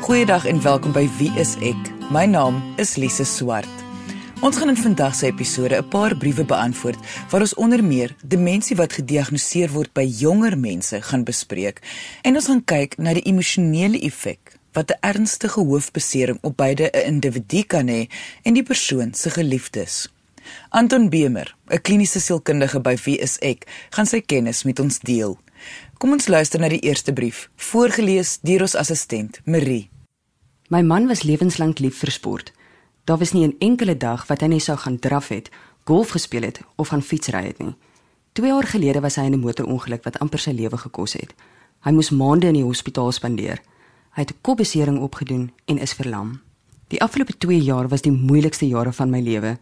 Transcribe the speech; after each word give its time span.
Goeiedag 0.00 0.46
en 0.46 0.62
welkom 0.62 0.94
by 0.96 1.02
Wie 1.18 1.28
is 1.36 1.50
ek? 1.60 1.88
My 2.08 2.22
naam 2.24 2.56
is 2.80 2.94
Lise 2.96 3.26
Swart. 3.28 3.68
Ons 4.40 4.56
gaan 4.56 4.72
in 4.72 4.78
vandag 4.80 5.12
se 5.14 5.26
episode 5.28 5.76
'n 5.76 5.88
paar 5.88 6.16
briewe 6.16 6.44
beantwoord 6.44 6.96
waar 7.30 7.40
ons 7.40 7.54
onder 7.54 7.84
meer 7.84 8.14
demensie 8.24 8.76
wat 8.76 8.92
gediagnoseer 8.92 9.70
word 9.70 9.92
by 9.92 10.04
jonger 10.04 10.58
mense 10.58 11.02
gaan 11.02 11.24
bespreek 11.24 11.82
en 12.22 12.34
ons 12.34 12.46
gaan 12.46 12.64
kyk 12.64 12.96
na 12.96 13.12
die 13.12 13.28
emosionele 13.28 14.00
effek 14.00 14.56
wat 14.72 14.90
'n 14.90 14.98
ernstige 15.00 15.60
hoofbesering 15.60 16.38
op 16.40 16.56
beide 16.56 16.90
'n 16.92 17.06
individu 17.06 17.62
kan 17.62 17.86
hê 17.88 18.08
en 18.42 18.54
die 18.54 18.64
persoon 18.64 19.14
se 19.14 19.30
geliefdes. 19.30 20.08
Anton 20.68 21.08
Bemer, 21.08 21.56
'n 21.68 21.80
kliniese 21.80 22.20
sielkundige 22.20 22.80
by 22.80 22.96
Wie 23.04 23.18
is 23.18 23.38
ek, 23.38 23.66
gaan 23.90 24.06
sy 24.06 24.20
kennis 24.20 24.62
met 24.62 24.80
ons 24.80 24.98
deel. 24.98 25.38
Kom 26.00 26.14
ons 26.16 26.30
luister 26.32 26.56
na 26.62 26.70
die 26.72 26.80
eerste 26.80 27.12
brief, 27.12 27.50
voorgeles 27.60 28.38
deur 28.40 28.62
ons 28.64 28.74
assistent, 28.80 29.34
Marie. 29.44 29.90
My 30.72 30.80
man 30.80 31.04
was 31.10 31.26
lewenslank 31.28 31.82
lief 31.84 31.98
vir 32.00 32.12
sport. 32.14 32.52
Daar 33.04 33.18
was 33.20 33.34
nie 33.34 33.44
'n 33.44 33.56
enkele 33.60 33.96
dag 33.96 34.24
wat 34.26 34.40
hy 34.40 34.46
nie 34.46 34.60
sou 34.60 34.78
gaan 34.78 34.98
draf 34.98 35.28
het, 35.28 35.50
golf 35.84 36.08
gespeel 36.16 36.42
het 36.42 36.60
of 36.76 36.88
gaan 36.88 37.02
fietsry 37.02 37.44
het 37.44 37.58
nie. 37.58 37.74
2 38.32 38.46
jaar 38.46 38.66
gelede 38.66 39.00
was 39.00 39.16
hy 39.16 39.24
in 39.24 39.32
'n 39.32 39.40
motorongeluk 39.40 40.04
wat 40.04 40.18
amper 40.18 40.38
sy 40.38 40.50
lewe 40.50 40.76
gekos 40.76 41.12
het. 41.12 41.34
Hy 41.80 41.90
moes 41.90 42.10
maande 42.10 42.46
in 42.46 42.54
die 42.54 42.64
hospitaal 42.64 43.12
spandeer. 43.12 43.60
Hy 44.10 44.20
het 44.22 44.30
'n 44.30 44.40
kopbesering 44.40 44.98
opgedoen 45.00 45.52
en 45.66 45.78
is 45.78 45.92
verlam. 45.92 46.40
Die 46.88 47.02
afgelope 47.02 47.36
2 47.38 47.60
jaar 47.60 47.88
was 47.88 48.00
die 48.00 48.12
moeilikste 48.12 48.68
jare 48.68 48.92
van 48.92 49.10
my 49.10 49.20
lewe. 49.20 49.58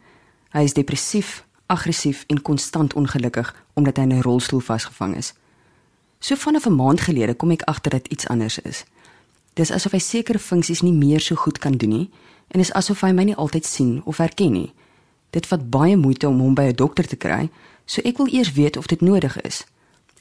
Hy 0.50 0.62
is 0.62 0.72
depressief, 0.72 1.44
aggressief 1.66 2.24
en 2.28 2.42
konstant 2.42 2.94
ongelukkig 2.94 3.54
omdat 3.74 3.96
hy 3.96 4.02
in 4.02 4.12
'n 4.12 4.22
rolstoel 4.22 4.60
vasgevang 4.60 5.16
is. 5.16 5.34
So 6.18 6.34
vanaf 6.34 6.66
'n 6.66 6.74
maand 6.74 7.00
gelede 7.00 7.34
kom 7.34 7.50
ek 7.50 7.62
agter 7.62 7.90
dat 7.90 8.08
iets 8.08 8.26
anders 8.26 8.58
is. 8.58 8.84
Dis 9.54 9.70
asof 9.70 9.92
hy 9.92 9.98
sekere 9.98 10.38
funksies 10.38 10.80
nie 10.80 10.92
meer 10.92 11.20
so 11.20 11.34
goed 11.34 11.58
kan 11.58 11.72
doen 11.72 11.88
nie 11.90 12.10
en 12.48 12.60
is 12.60 12.72
asof 12.72 13.00
hy 13.00 13.12
my 13.12 13.22
nie 13.22 13.36
altyd 13.36 13.66
sien 13.66 14.02
of 14.04 14.16
herken 14.16 14.52
nie. 14.52 14.72
Dit 15.30 15.46
vat 15.46 15.70
baie 15.70 15.96
moeite 15.96 16.28
om 16.28 16.40
hom 16.40 16.54
by 16.54 16.62
'n 16.62 16.74
dokter 16.74 17.06
te 17.06 17.16
kry, 17.16 17.50
so 17.84 18.00
ek 18.04 18.16
wil 18.16 18.28
eers 18.32 18.52
weet 18.52 18.76
of 18.76 18.86
dit 18.86 19.00
nodig 19.00 19.40
is. 19.40 19.66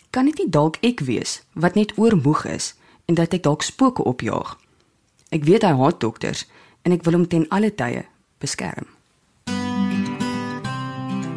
Kan 0.09 0.25
dit 0.25 0.37
nie 0.37 0.49
dalk 0.49 0.77
ek 0.81 0.99
wees 0.99 1.41
wat 1.53 1.75
net 1.75 1.97
oormoeg 1.97 2.45
is 2.45 2.75
en 3.05 3.15
dat 3.15 3.33
ek 3.33 3.43
dalk 3.43 3.61
spooke 3.61 4.03
opjaag? 4.03 4.57
Ek 5.29 5.43
weet 5.43 5.61
hy 5.61 5.73
haat 5.75 5.99
dokters 5.99 6.45
en 6.81 6.91
ek 6.91 7.03
wil 7.03 7.13
hom 7.13 7.27
ten 7.27 7.49
alle 7.49 7.75
tye 7.75 8.05
beskerm. 8.39 8.96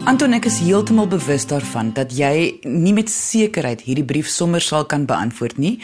Anton 0.08 0.32
ek 0.32 0.46
is 0.48 0.62
heeltemal 0.64 1.04
bewus 1.12 1.42
daarvan 1.44 1.90
dat 1.92 2.14
jy 2.16 2.62
nie 2.64 2.94
met 2.96 3.10
sekerheid 3.12 3.82
hierdie 3.84 4.04
brief 4.08 4.30
sommer 4.32 4.64
sal 4.64 4.86
kan 4.88 5.04
beantwoord 5.04 5.58
nie 5.60 5.74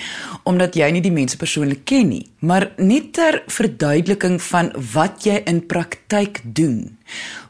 omdat 0.48 0.78
jy 0.78 0.89
nie 0.95 1.03
die 1.05 1.12
mense 1.12 1.36
persoonlik 1.36 1.84
ken 1.84 2.09
nie. 2.14 2.22
Maar 2.41 2.70
net 2.81 3.12
ter 3.19 3.42
verduideliking 3.53 4.39
van 4.48 4.72
wat 4.94 5.27
jy 5.28 5.42
in 5.44 5.61
praktyk 5.69 6.41
doen. 6.44 6.97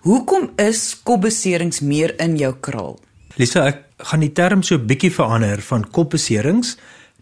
Hoekom 0.03 0.50
is 0.59 0.97
kopbeserings 1.06 1.84
meer 1.87 2.17
in 2.22 2.34
jou 2.41 2.50
kraal? 2.59 2.98
Lisa 3.39 3.69
ek 3.70 3.84
gaan 4.11 4.27
die 4.27 4.34
term 4.34 4.67
so 4.67 4.83
bietjie 4.83 5.12
verander 5.14 5.62
van 5.70 5.87
kopbeserings 5.87 6.75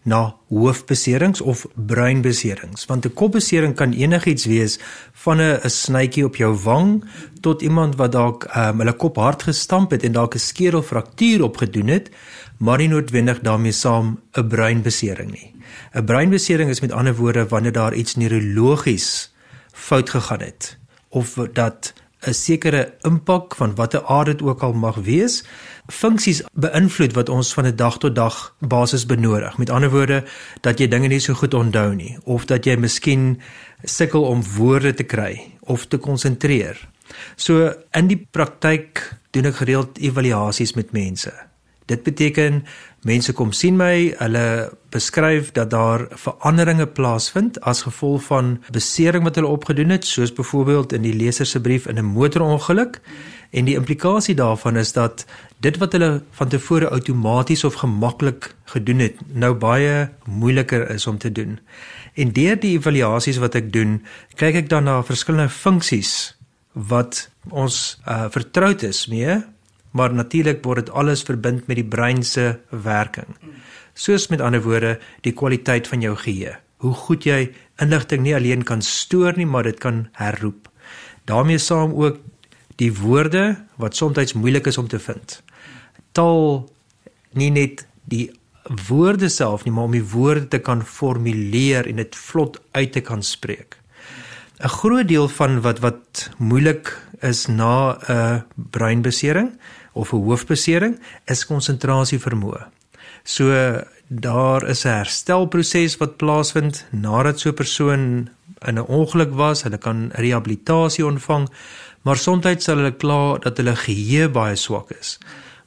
na 0.05 0.35
hoofbeserings 0.49 1.41
of 1.41 1.65
breinbeserings. 1.73 2.85
Want 2.85 3.05
'n 3.05 3.13
kopbesering 3.13 3.75
kan 3.75 3.91
enigiets 3.91 4.45
wees 4.45 4.79
van 5.13 5.37
'n 5.41 5.59
'n 5.63 5.69
snytjie 5.69 6.25
op 6.25 6.35
jou 6.35 6.53
wang 6.63 7.03
tot 7.41 7.61
iemand 7.61 7.95
wat 7.95 8.11
dalk 8.11 8.47
um, 8.55 8.79
hulle 8.79 8.93
kop 8.93 9.15
hard 9.15 9.43
gestamp 9.43 9.91
het 9.91 10.03
en 10.03 10.11
dalk 10.11 10.35
'n 10.35 10.39
skedelfraktuur 10.39 11.43
opgedoen 11.43 11.87
het 11.87 12.09
maar 12.57 12.77
nie 12.77 12.87
noodwendig 12.87 13.39
daarmee 13.39 13.71
saam 13.71 14.19
'n 14.33 14.47
breinbesering 14.47 15.31
nie. 15.31 15.55
'n 15.93 16.05
breinbesering 16.05 16.69
is 16.69 16.81
met 16.81 16.91
ander 16.91 17.15
woorde 17.15 17.47
wanneer 17.47 17.71
daar 17.71 17.93
iets 17.93 18.15
neurologies 18.15 19.33
fout 19.71 20.09
gegaan 20.09 20.41
het 20.41 20.77
of 21.09 21.33
dat 21.53 21.93
'n 22.25 22.33
sekere 22.33 22.93
impak 23.01 23.55
van 23.55 23.75
watter 23.75 24.03
aard 24.05 24.25
dit 24.25 24.41
ook 24.41 24.63
al 24.63 24.73
mag 24.73 24.95
wees 24.95 25.43
funksies 25.87 26.41
beïnvloed 26.53 27.13
wat 27.13 27.29
ons 27.29 27.53
van 27.53 27.65
'n 27.65 27.75
dag 27.75 27.97
tot 27.97 28.15
dag 28.15 28.55
basis 28.59 29.05
benodig. 29.05 29.57
Met 29.57 29.69
ander 29.69 29.89
woorde 29.89 30.23
dat 30.61 30.79
jy 30.79 30.87
dinge 30.87 31.07
nie 31.07 31.19
so 31.19 31.33
goed 31.33 31.53
onthou 31.53 31.95
nie 31.95 32.17
of 32.23 32.45
dat 32.45 32.65
jy 32.65 32.75
miskien 32.75 33.41
sukkel 33.83 34.23
om 34.23 34.43
woorde 34.57 34.93
te 34.93 35.03
kry 35.03 35.51
of 35.59 35.85
te 35.85 35.97
konsentreer. 35.97 36.89
So 37.35 37.73
in 37.91 38.07
die 38.07 38.27
praktyk 38.31 39.17
doen 39.31 39.45
ek 39.45 39.55
gereeld 39.55 39.97
evaluasies 39.97 40.73
met 40.73 40.91
mense. 40.91 41.33
Dit 41.85 42.03
beteken 42.03 42.63
mense 43.05 43.33
kom 43.37 43.51
sien 43.53 43.75
my, 43.77 44.15
hulle 44.17 44.71
beskryf 44.89 45.51
dat 45.53 45.69
daar 45.69 46.07
veranderinge 46.17 46.87
plaasvind 46.87 47.59
as 47.61 47.83
gevolg 47.85 48.23
van 48.25 48.55
besering 48.73 49.23
wat 49.27 49.37
hulle 49.37 49.51
opgedoen 49.53 49.93
het, 49.93 50.05
soos 50.05 50.33
byvoorbeeld 50.33 50.95
in 50.97 51.05
die 51.05 51.13
leser 51.13 51.45
se 51.45 51.61
brief 51.61 51.85
in 51.85 51.99
'n 51.99 52.13
motorongeluk. 52.17 53.01
En 53.51 53.65
die 53.65 53.75
implikasie 53.75 54.35
daarvan 54.35 54.77
is 54.77 54.93
dat 54.93 55.25
dit 55.59 55.77
wat 55.77 55.91
hulle 55.91 56.21
van 56.31 56.47
tevore 56.47 56.89
outomaties 56.89 57.63
of 57.63 57.73
gemaklik 57.73 58.55
gedoen 58.65 58.99
het, 58.99 59.15
nou 59.33 59.53
baie 59.53 60.09
moeiliker 60.25 60.89
is 60.89 61.07
om 61.07 61.17
te 61.17 61.31
doen. 61.31 61.59
En 62.13 62.31
deur 62.31 62.59
die 62.59 62.77
evaluasies 62.77 63.37
wat 63.37 63.55
ek 63.55 63.73
doen, 63.73 64.05
kyk 64.35 64.55
ek 64.55 64.69
dan 64.69 64.83
na 64.83 65.03
verskillende 65.03 65.49
funksies 65.49 66.37
wat 66.71 67.29
ons 67.49 68.01
uh, 68.07 68.25
vertroud 68.29 68.83
is 68.83 69.07
mee 69.07 69.43
maar 69.95 70.13
natuurlik 70.13 70.63
word 70.67 70.85
dit 70.85 70.93
alles 70.93 71.23
verbind 71.23 71.67
met 71.69 71.79
die 71.79 71.87
brein 71.87 72.23
se 72.23 72.57
werking. 72.69 73.31
Soos 73.95 74.27
met 74.27 74.43
ander 74.43 74.61
woorde, 74.61 74.97
die 75.23 75.31
kwaliteit 75.31 75.87
van 75.87 76.03
jou 76.03 76.15
geheue. 76.19 76.57
Hoe 76.83 76.93
goed 76.93 77.23
jy 77.23 77.53
inligting 77.79 78.25
nie 78.25 78.35
alleen 78.35 78.65
kan 78.67 78.83
stoor 78.83 79.37
nie, 79.39 79.47
maar 79.47 79.63
dit 79.63 79.79
kan 79.79 80.07
herroep. 80.19 80.69
daarmee 81.25 81.57
saam 81.57 81.93
ook 81.93 82.19
die 82.75 82.91
woorde 82.93 83.55
wat 83.81 83.95
soms 83.95 84.33
moeilik 84.33 84.67
is 84.67 84.77
om 84.77 84.87
te 84.87 84.99
vind. 84.99 85.41
Taal 86.11 86.69
nie 87.33 87.49
net 87.49 87.87
die 88.03 88.31
woorde 88.87 89.29
self 89.29 89.63
nie, 89.65 89.73
maar 89.73 89.83
om 89.89 89.95
die 89.95 90.05
woorde 90.11 90.47
te 90.47 90.59
kan 90.59 90.83
formuleer 90.85 91.87
en 91.87 91.95
dit 91.95 92.15
vlot 92.15 92.61
uit 92.71 92.91
te 92.91 93.01
kan 93.01 93.23
spreek. 93.23 93.77
'n 94.59 94.69
Groot 94.69 95.07
deel 95.07 95.27
van 95.27 95.61
wat 95.61 95.79
wat 95.79 96.29
moeilik 96.37 96.93
is 97.21 97.47
na 97.47 97.97
'n 98.07 98.43
breinbesering 98.55 99.57
of 99.95 100.13
'n 100.13 100.23
hoofbesering 100.27 100.99
is 101.25 101.45
konsentrasie 101.45 102.19
vermoë. 102.19 102.63
So 103.23 103.45
daar 104.07 104.67
is 104.69 104.85
'n 104.85 104.97
herstelproses 105.01 105.97
wat 105.97 106.17
plaasvind 106.17 106.85
nadat 106.91 107.39
so 107.39 107.49
'n 107.49 107.55
persoon 107.55 108.29
in 108.67 108.77
'n 108.77 108.87
ongeluk 108.87 109.33
was, 109.33 109.63
hulle 109.63 109.77
kan 109.77 110.11
rehabilitasie 110.13 111.05
ontvang, 111.05 111.49
maar 112.01 112.17
soms 112.17 112.63
sal 112.63 112.77
hulle 112.77 112.97
kla 112.97 113.37
dat 113.37 113.57
hulle 113.57 113.75
geheue 113.75 114.29
baie 114.29 114.55
swak 114.55 114.91
is. 114.91 115.17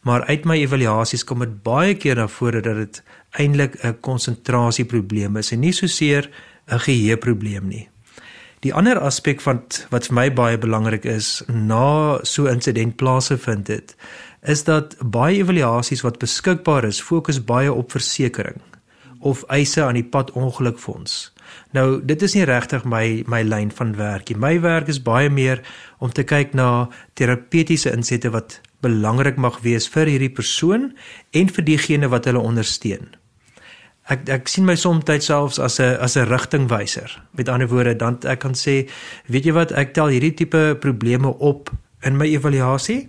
Maar 0.03 0.25
uit 0.25 0.45
my 0.45 0.57
evaluasies 0.57 1.25
kom 1.25 1.39
dit 1.39 1.63
baie 1.63 1.95
keer 1.95 2.17
na 2.17 2.29
vore 2.29 2.61
dat 2.61 2.77
dit 2.77 3.03
eintlik 3.31 3.85
'n 3.85 4.01
konsentrasieprobleem 4.01 5.37
is 5.37 5.53
en 5.53 5.61
nie 5.61 5.73
so 5.73 5.87
seer 5.87 6.31
'n 6.69 6.79
geheueprobleem 6.79 7.69
nie. 7.69 7.89
Die 8.61 8.75
ander 8.75 8.99
aspek 8.99 9.41
van 9.41 9.61
wat 9.93 10.09
vir 10.09 10.15
my 10.19 10.27
baie 10.35 10.59
belangrik 10.59 11.05
is 11.07 11.45
na 11.47 12.19
so 12.27 12.47
'n 12.47 12.59
insident 12.59 12.97
plaasgevind 12.97 13.69
het, 13.69 13.95
is 14.43 14.65
dat 14.65 14.97
baie 14.99 15.37
evaluasies 15.39 16.03
wat 16.03 16.19
beskikbaar 16.19 16.85
is, 16.85 17.01
fokus 17.01 17.45
baie 17.45 17.73
op 17.73 17.91
versekerings 17.91 18.63
of 19.21 19.45
eise 19.49 19.83
aan 19.83 19.95
die 19.95 20.05
pad 20.05 20.31
ongelukfonds. 20.31 21.33
Nou, 21.71 22.01
dit 22.05 22.23
is 22.23 22.35
nie 22.35 22.45
regtig 22.45 22.85
my 22.85 23.25
my 23.27 23.43
lyn 23.43 23.71
van 23.71 23.97
werk 23.97 24.29
nie. 24.29 24.39
My 24.39 24.61
werk 24.61 24.89
is 24.89 25.03
baie 25.03 25.31
meer 25.31 25.61
om 25.99 26.13
te 26.13 26.23
kyk 26.23 26.55
na 26.55 26.89
terapeutiese 27.15 27.93
insette 27.93 28.31
wat 28.31 28.61
belangrik 28.81 29.37
mag 29.37 29.61
wees 29.61 29.89
vir 29.89 30.07
hierdie 30.07 30.35
persoon 30.35 30.93
en 31.31 31.49
vir 31.49 31.65
diegene 31.65 32.09
wat 32.09 32.25
hulle 32.25 32.39
ondersteun 32.39 33.18
ek 34.09 34.29
ek 34.29 34.49
sien 34.49 34.65
my 34.65 34.75
soms 34.77 35.05
selfs 35.25 35.59
as 35.59 35.79
'n 35.81 35.97
as 36.01 36.17
'n 36.17 36.29
rigtingwyser. 36.29 37.23
Met 37.33 37.49
ander 37.49 37.69
woorde, 37.69 37.97
dan 37.97 38.19
ek 38.23 38.39
kan 38.39 38.55
sê, 38.55 38.89
weet 39.27 39.45
jy 39.45 39.53
wat, 39.53 39.73
ek 39.73 39.95
tel 39.95 40.09
hierdie 40.09 40.35
tipe 40.35 40.77
probleme 40.81 41.29
op 41.39 41.71
in 42.03 42.17
my 42.17 42.27
evaluasie. 42.27 43.09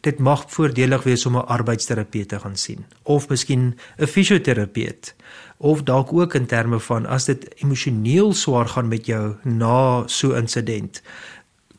Dit 0.00 0.18
mag 0.18 0.44
voordelig 0.48 1.04
wees 1.04 1.26
om 1.26 1.36
'n 1.36 1.46
arbeidsterapeut 1.46 2.28
te 2.28 2.38
gaan 2.38 2.56
sien 2.56 2.84
of 3.02 3.28
miskien 3.28 3.74
'n 3.98 4.06
fisioterapeut 4.06 5.14
of 5.58 5.82
dalk 5.82 6.12
ook 6.12 6.34
in 6.34 6.46
terme 6.46 6.80
van 6.80 7.06
as 7.06 7.24
dit 7.24 7.54
emosioneel 7.62 8.32
swaar 8.32 8.68
gaan 8.68 8.88
met 8.88 9.06
jou 9.06 9.36
na 9.42 10.02
so 10.06 10.32
'n 10.32 10.36
insident, 10.36 11.02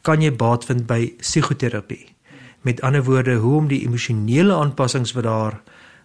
kan 0.02 0.22
jy 0.22 0.32
baat 0.32 0.66
vind 0.66 0.86
by 0.88 1.14
psigoterapie. 1.18 2.16
Met 2.62 2.82
ander 2.82 3.04
woorde, 3.04 3.36
hoe 3.36 3.58
om 3.58 3.68
die 3.68 3.86
emosionele 3.86 4.54
aanpassings 4.54 5.12
wat 5.12 5.24
daar 5.24 5.62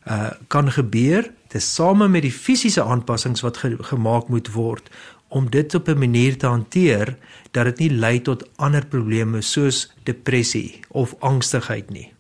uh 0.06 0.30
kan 0.48 0.70
gebeur 0.70 1.32
tesame 1.48 2.08
met 2.08 2.22
die 2.22 2.32
fisiese 2.32 2.82
aanpassings 2.82 3.42
wat 3.42 3.56
ge 3.56 3.76
gemaak 3.80 4.28
moet 4.28 4.52
word 4.52 4.90
om 5.28 5.50
dit 5.50 5.74
op 5.74 5.88
'n 5.88 5.98
manier 5.98 6.36
te 6.38 6.46
hanteer 6.46 7.16
dat 7.50 7.64
dit 7.64 7.78
nie 7.78 7.90
lei 7.90 8.20
tot 8.22 8.48
ander 8.56 8.86
probleme 8.86 9.40
soos 9.40 9.92
depressie 10.02 10.80
of 10.88 11.14
angstigheid 11.18 11.90
nie. 11.90 12.12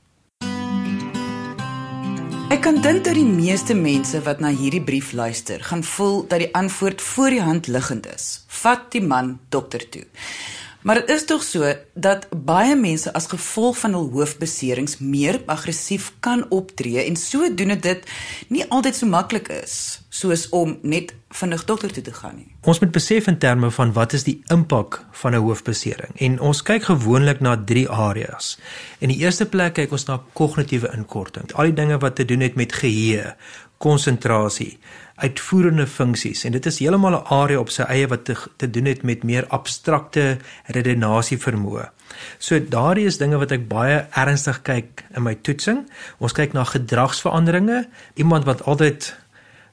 Ek 2.50 2.60
kan 2.60 2.80
dink 2.82 3.04
dat 3.04 3.14
die 3.14 3.24
meeste 3.24 3.74
mense 3.74 4.18
wat 4.22 4.40
na 4.40 4.48
hierdie 4.50 4.82
brief 4.82 5.12
luister, 5.12 5.62
gaan 5.62 5.84
voel 5.84 6.26
dat 6.28 6.38
die 6.38 6.54
antwoord 6.54 7.00
voor 7.00 7.30
die 7.30 7.40
hand 7.40 7.66
liggend 7.66 8.06
is. 8.14 8.44
Vat 8.46 8.90
die 8.90 9.02
man 9.02 9.38
dokter 9.48 9.88
toe. 9.88 10.04
Maar 10.82 10.94
dit 10.94 11.10
is 11.10 11.24
tog 11.24 11.42
so 11.44 11.74
dat 11.94 12.26
baie 12.32 12.76
mense 12.76 13.12
as 13.12 13.26
gevolg 13.28 13.78
van 13.78 13.92
hul 13.92 14.06
hoofbeserings 14.14 14.98
meer 14.98 15.42
aggressief 15.46 16.12
kan 16.24 16.46
optree 16.48 17.04
en 17.04 17.16
sodoende 17.20 17.76
dit 17.76 18.06
nie 18.48 18.64
altyd 18.68 18.96
so 18.96 19.06
maklik 19.06 19.50
is 19.60 19.74
soos 20.08 20.46
om 20.56 20.78
net 20.82 21.12
vinnig 21.36 21.64
dokter 21.68 21.92
toe 21.92 22.02
te 22.02 22.14
gaan 22.16 22.34
nie. 22.36 22.48
Ons 22.64 22.80
moet 22.80 22.92
besef 22.92 23.28
in 23.28 23.38
terme 23.38 23.70
van 23.70 23.92
wat 23.92 24.16
is 24.16 24.24
die 24.24 24.40
impak 24.48 25.02
van 25.22 25.34
'n 25.34 25.44
hoofbesering 25.44 26.16
en 26.16 26.40
ons 26.40 26.62
kyk 26.62 26.82
gewoonlik 26.88 27.40
na 27.40 27.56
3 27.56 27.88
areas. 27.88 28.58
In 28.98 29.08
die 29.08 29.20
eerste 29.20 29.46
plek 29.46 29.74
kyk 29.74 29.92
ons 29.92 30.06
na 30.06 30.20
kognitiewe 30.32 30.90
inkorting. 30.96 31.52
Al 31.52 31.64
die 31.64 31.74
dinge 31.74 31.98
wat 31.98 32.16
te 32.16 32.24
doen 32.24 32.40
het 32.40 32.54
met 32.54 32.72
geheue, 32.72 33.36
konsentrasie, 33.78 34.78
uitvoerende 35.20 35.86
funksies 35.86 36.44
en 36.44 36.52
dit 36.56 36.66
is 36.66 36.78
heeltemal 36.78 37.18
'n 37.18 37.26
area 37.36 37.58
op 37.58 37.70
sy 37.70 37.82
eie 37.82 38.08
wat 38.08 38.24
te, 38.24 38.36
te 38.56 38.70
doen 38.70 38.84
het 38.84 39.02
met 39.02 39.22
meer 39.22 39.46
abstrakte 39.48 40.38
redenasie 40.66 41.38
vermoë. 41.38 41.88
So 42.38 42.58
daardie 42.68 43.06
is 43.06 43.18
dinge 43.18 43.38
wat 43.38 43.52
ek 43.52 43.68
baie 43.68 44.06
ernstig 44.10 44.62
kyk 44.62 45.04
in 45.16 45.22
my 45.22 45.34
toetsing. 45.34 45.86
Ons 46.18 46.32
kyk 46.32 46.52
na 46.52 46.64
gedragsveranderinge. 46.64 47.88
Iemand 48.14 48.44
wat 48.44 48.62
altyd 48.62 49.14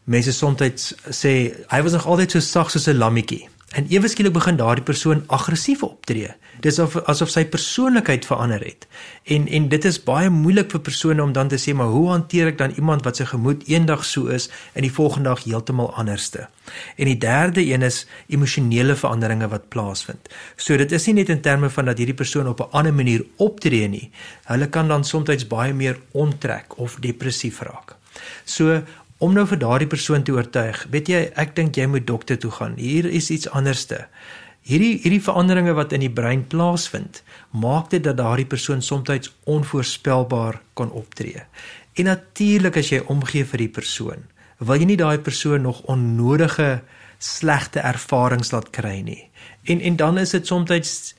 mense 0.03 0.31
soms 0.31 0.93
sê 1.09 1.33
hy 1.67 1.81
was 1.81 1.91
nog 1.91 2.05
altyd 2.05 2.31
so 2.31 2.39
sag 2.39 2.71
soos 2.71 2.87
'n 2.87 2.97
lammetjie. 2.97 3.49
En 3.75 3.87
ewe 3.91 4.07
skielik 4.07 4.31
begin 4.31 4.55
daardie 4.55 4.83
persoon 4.83 5.25
aggressief 5.27 5.81
optree. 5.83 6.29
Dis 6.63 6.79
of 6.79 6.95
asof 7.11 7.29
sy 7.29 7.43
persoonlikheid 7.51 8.25
verander 8.25 8.63
het. 8.63 8.85
En 9.27 9.47
en 9.47 9.65
dit 9.69 9.85
is 9.85 9.97
baie 10.03 10.29
moeilik 10.31 10.71
vir 10.71 10.81
persone 10.85 11.23
om 11.23 11.33
dan 11.35 11.51
te 11.51 11.59
sê 11.59 11.73
maar 11.75 11.91
hoe 11.91 12.05
hanteer 12.13 12.53
ek 12.53 12.61
dan 12.61 12.77
iemand 12.79 13.03
wat 13.03 13.19
sy 13.19 13.27
gemoed 13.27 13.65
eendag 13.67 14.05
so 14.07 14.31
is 14.31 14.47
en 14.73 14.87
die 14.87 14.93
volgende 14.93 15.29
dag 15.29 15.43
heeltemal 15.43 15.91
anderste. 15.99 16.47
En 16.95 17.11
die 17.11 17.17
derde 17.19 17.65
een 17.65 17.83
is 17.83 18.05
emosionele 18.31 18.95
veranderinge 18.95 19.51
wat 19.51 19.67
plaasvind. 19.69 20.31
So 20.55 20.77
dit 20.79 20.91
is 20.91 21.09
nie 21.11 21.17
net 21.19 21.33
in 21.35 21.43
terme 21.43 21.69
van 21.69 21.91
dat 21.91 21.99
hierdie 21.99 22.15
persoon 22.15 22.47
op 22.47 22.63
'n 22.63 22.71
ander 22.71 22.93
manier 22.93 23.25
optree 23.35 23.87
nie. 23.87 24.11
Hulle 24.45 24.69
kan 24.69 24.87
dan 24.87 25.03
soms 25.03 25.47
baie 25.47 25.73
meer 25.73 25.99
onttrek 26.11 26.77
of 26.77 26.97
depressief 26.99 27.59
raak. 27.61 27.95
So 28.45 28.81
om 29.17 29.33
nou 29.33 29.45
vir 29.49 29.59
daardie 29.61 29.89
persoon 29.89 30.23
te 30.23 30.35
oortuig. 30.35 30.83
Weet 30.93 31.09
jy, 31.09 31.21
ek 31.35 31.55
dink 31.57 31.77
jy 31.77 31.87
moet 31.89 32.05
dokter 32.07 32.37
toe 32.37 32.51
gaan. 32.53 32.77
Hier 32.77 33.05
is 33.05 33.31
iets 33.33 33.49
anderste. 33.49 34.05
Hierdie 34.67 34.97
hierdie 34.99 35.23
veranderinge 35.23 35.73
wat 35.77 35.93
in 35.95 36.03
die 36.03 36.11
brein 36.11 36.43
plaasvind, 36.51 37.21
maak 37.55 37.89
dit 37.93 38.03
dat 38.03 38.17
daardie 38.19 38.45
persoon 38.45 38.81
soms 38.81 39.31
onvoorspelbaar 39.45 40.61
kan 40.75 40.91
optree. 40.91 41.45
En 41.95 42.05
natuurlik 42.11 42.77
as 42.77 42.91
jy 42.91 43.01
omgee 43.07 43.45
vir 43.45 43.63
die 43.63 43.73
persoon, 43.73 44.27
wil 44.59 44.77
jy 44.77 44.89
nie 44.89 44.99
daai 44.99 45.17
persoon 45.23 45.63
nog 45.63 45.85
onnodige 45.87 46.81
slegte 47.17 47.79
ervarings 47.79 48.51
laat 48.51 48.69
kry 48.69 48.99
nie. 49.01 49.29
En 49.65 49.81
en 49.81 49.95
dan 49.95 50.17
is 50.17 50.35
dit 50.35 50.47
soms 50.47 51.15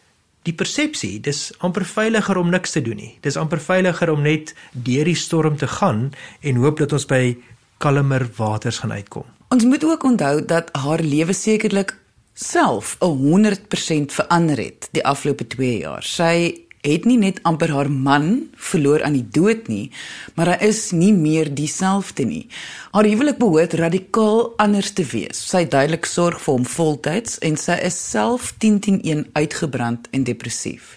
die 0.46 0.54
persepsie, 0.54 1.18
dis 1.20 1.52
amper 1.58 1.84
veiliger 1.84 2.38
om 2.38 2.50
niks 2.50 2.72
te 2.76 2.82
doen 2.82 2.96
nie. 2.96 3.18
Dis 3.24 3.36
amper 3.36 3.60
veiliger 3.60 4.10
om 4.12 4.22
net 4.22 4.54
deur 4.72 5.04
die 5.04 5.18
storm 5.18 5.56
te 5.56 5.66
gaan 5.66 6.12
en 6.40 6.60
hoop 6.62 6.78
dat 6.78 6.92
ons 6.92 7.08
by 7.08 7.36
kalmer 7.78 8.28
waters 8.36 8.78
gaan 8.78 8.92
uitkom. 8.92 9.24
Ons 9.48 9.64
moet 9.64 9.84
ook 9.84 10.04
onthou 10.04 10.44
dat 10.44 10.68
haar 10.76 11.00
lewe 11.00 11.32
sekerlik 11.32 11.96
self 12.34 12.96
'n 13.00 13.06
100% 13.06 14.12
verander 14.12 14.58
het 14.58 14.88
die 14.92 15.04
afgelope 15.04 15.46
2 15.46 15.78
jaar. 15.78 16.02
Sy 16.02 16.68
het 16.80 17.04
nie 17.04 17.18
net 17.18 17.42
amper 17.42 17.70
haar 17.74 17.90
man 17.90 18.48
verloor 18.54 19.02
aan 19.02 19.12
die 19.12 19.28
dood 19.30 19.68
nie, 19.68 19.90
maar 20.34 20.46
hy 20.46 20.68
is 20.68 20.90
nie 20.90 21.12
meer 21.12 21.54
dieselfde 21.54 22.24
nie. 22.24 22.46
Haar 22.94 23.04
huwelik 23.04 23.38
behoort 23.38 23.72
radikaal 23.72 24.52
anders 24.56 24.92
te 24.92 25.04
wees. 25.04 25.40
Sy 25.50 25.64
duidelik 25.64 26.06
sorg 26.06 26.40
vir 26.40 26.54
hom 26.54 26.64
voltyds 26.64 27.38
en 27.38 27.56
sy 27.56 27.78
is 27.82 27.98
self 28.10 28.54
10-10-1 28.64 29.26
uitgebrand 29.32 30.08
en 30.10 30.24
depressief. 30.24 30.96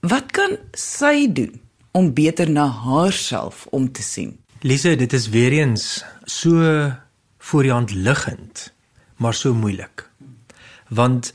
Wat 0.00 0.32
kan 0.32 0.58
sy 0.72 1.26
doen 1.32 1.60
om 1.92 2.12
beter 2.14 2.50
na 2.50 2.66
haarself 2.66 3.66
om 3.70 3.92
te 3.92 4.02
sien? 4.02 4.36
Lise, 4.66 4.96
dit 4.96 5.12
is 5.12 5.28
weer 5.28 5.52
eens 5.52 6.04
so 6.24 6.58
voor 7.38 7.62
die 7.62 7.70
hand 7.70 7.92
liggend, 7.94 8.72
maar 9.16 9.34
so 9.34 9.54
moeilik. 9.54 10.08
Want 10.88 11.30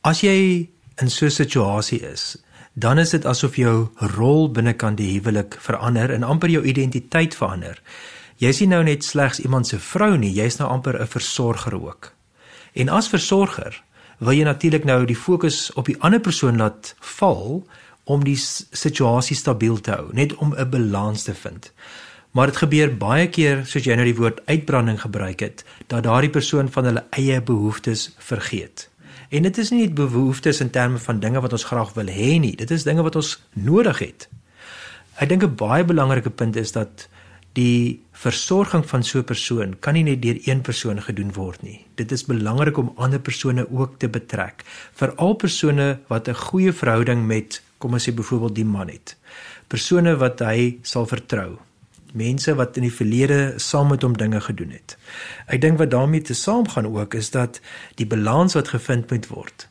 as 0.00 0.24
jy 0.26 0.66
in 0.98 1.10
so 1.10 1.26
'n 1.26 1.30
situasie 1.30 2.00
is, 2.00 2.36
dan 2.72 2.98
is 2.98 3.10
dit 3.10 3.26
asof 3.26 3.56
jou 3.56 3.88
rol 3.94 4.50
binnekant 4.50 4.96
die 4.96 5.12
huwelik 5.12 5.56
verander 5.60 6.10
en 6.10 6.22
amper 6.22 6.50
jou 6.50 6.64
identiteit 6.64 7.34
verander. 7.34 7.82
Jy 8.36 8.48
is 8.48 8.60
nie 8.60 8.68
nou 8.68 8.82
net 8.82 9.04
slegs 9.04 9.38
iemand 9.38 9.66
se 9.66 9.78
vrou 9.78 10.16
nie, 10.16 10.32
jy's 10.32 10.58
nou 10.58 10.68
amper 10.68 11.00
'n 11.00 11.06
versorger 11.06 11.82
ook. 11.82 12.12
En 12.72 12.88
as 12.88 13.08
versorger 13.08 13.82
wil 14.18 14.32
jy 14.32 14.44
natuurlik 14.44 14.84
nou 14.84 15.04
die 15.04 15.16
fokus 15.16 15.72
op 15.72 15.86
die 15.86 16.00
ander 16.02 16.20
persoon 16.20 16.56
laat 16.56 16.94
val 17.00 17.66
om 18.04 18.24
die 18.24 18.38
situasie 18.72 19.36
stabiel 19.36 19.80
te 19.80 19.90
hou, 19.90 20.08
net 20.12 20.34
om 20.34 20.54
'n 20.54 20.70
balans 20.70 21.22
te 21.22 21.34
vind. 21.34 21.72
Maar 22.36 22.50
dit 22.50 22.58
gebeur 22.60 22.90
baie 23.00 23.30
keer 23.32 23.62
soos 23.64 23.86
jy 23.88 23.94
nou 23.96 24.04
die 24.04 24.18
woord 24.18 24.42
uitbranding 24.44 24.98
gebruik 25.00 25.40
het, 25.40 25.62
dat 25.88 26.04
daardie 26.04 26.28
persoon 26.34 26.66
van 26.68 26.84
hulle 26.84 27.02
eie 27.16 27.38
behoeftes 27.40 28.10
vergeet. 28.20 28.90
En 29.32 29.46
dit 29.46 29.58
is 29.58 29.70
nie 29.72 29.86
net 29.86 29.94
behoeftes 29.96 30.60
in 30.60 30.68
terme 30.70 31.00
van 31.00 31.22
dinge 31.22 31.40
wat 31.40 31.54
ons 31.56 31.64
graag 31.64 31.94
wil 31.96 32.10
hê 32.12 32.34
nie, 32.42 32.52
dit 32.60 32.70
is 32.76 32.84
dinge 32.84 33.06
wat 33.06 33.16
ons 33.16 33.38
nodig 33.56 34.02
het. 34.04 34.28
Ek 35.16 35.30
dink 35.32 35.44
'n 35.48 35.56
baie 35.56 35.84
belangrike 35.84 36.30
punt 36.30 36.56
is 36.56 36.72
dat 36.76 37.08
die 37.56 38.02
versorging 38.12 38.84
van 38.84 39.02
so 39.02 39.18
'n 39.18 39.24
persoon 39.24 39.76
kan 39.80 39.94
nie 39.94 40.04
net 40.04 40.22
deur 40.22 40.36
een 40.44 40.60
persoon 40.60 41.00
gedoen 41.00 41.32
word 41.32 41.62
nie. 41.62 41.86
Dit 41.94 42.12
is 42.12 42.24
belangrik 42.24 42.76
om 42.76 42.92
ander 42.96 43.18
persone 43.18 43.66
ook 43.70 43.98
te 43.98 44.08
betrek, 44.08 44.62
veral 44.92 45.34
persone 45.34 45.98
wat 46.08 46.28
'n 46.28 46.34
goeie 46.34 46.72
verhouding 46.72 47.26
met, 47.26 47.62
kom 47.78 47.92
ons 47.92 48.08
sê 48.08 48.12
byvoorbeeld 48.12 48.54
die 48.54 48.64
man 48.64 48.88
het. 48.88 49.16
Persone 49.68 50.16
wat 50.16 50.38
hy 50.40 50.78
sal 50.82 51.06
vertrou 51.06 51.58
mense 52.16 52.54
wat 52.54 52.76
in 52.76 52.88
die 52.88 52.92
verlede 52.92 53.54
saam 53.62 53.92
met 53.92 54.02
hom 54.02 54.16
dinge 54.16 54.40
gedoen 54.40 54.72
het. 54.74 54.96
Ek 55.46 55.60
dink 55.60 55.78
wat 55.78 55.90
daarmee 55.94 56.24
te 56.24 56.34
saamgaan 56.34 56.88
ook 56.88 57.14
is 57.14 57.30
dat 57.30 57.60
die 58.00 58.06
balans 58.06 58.56
wat 58.58 58.74
gevind 58.74 59.10
moet 59.10 59.28
word 59.28 59.68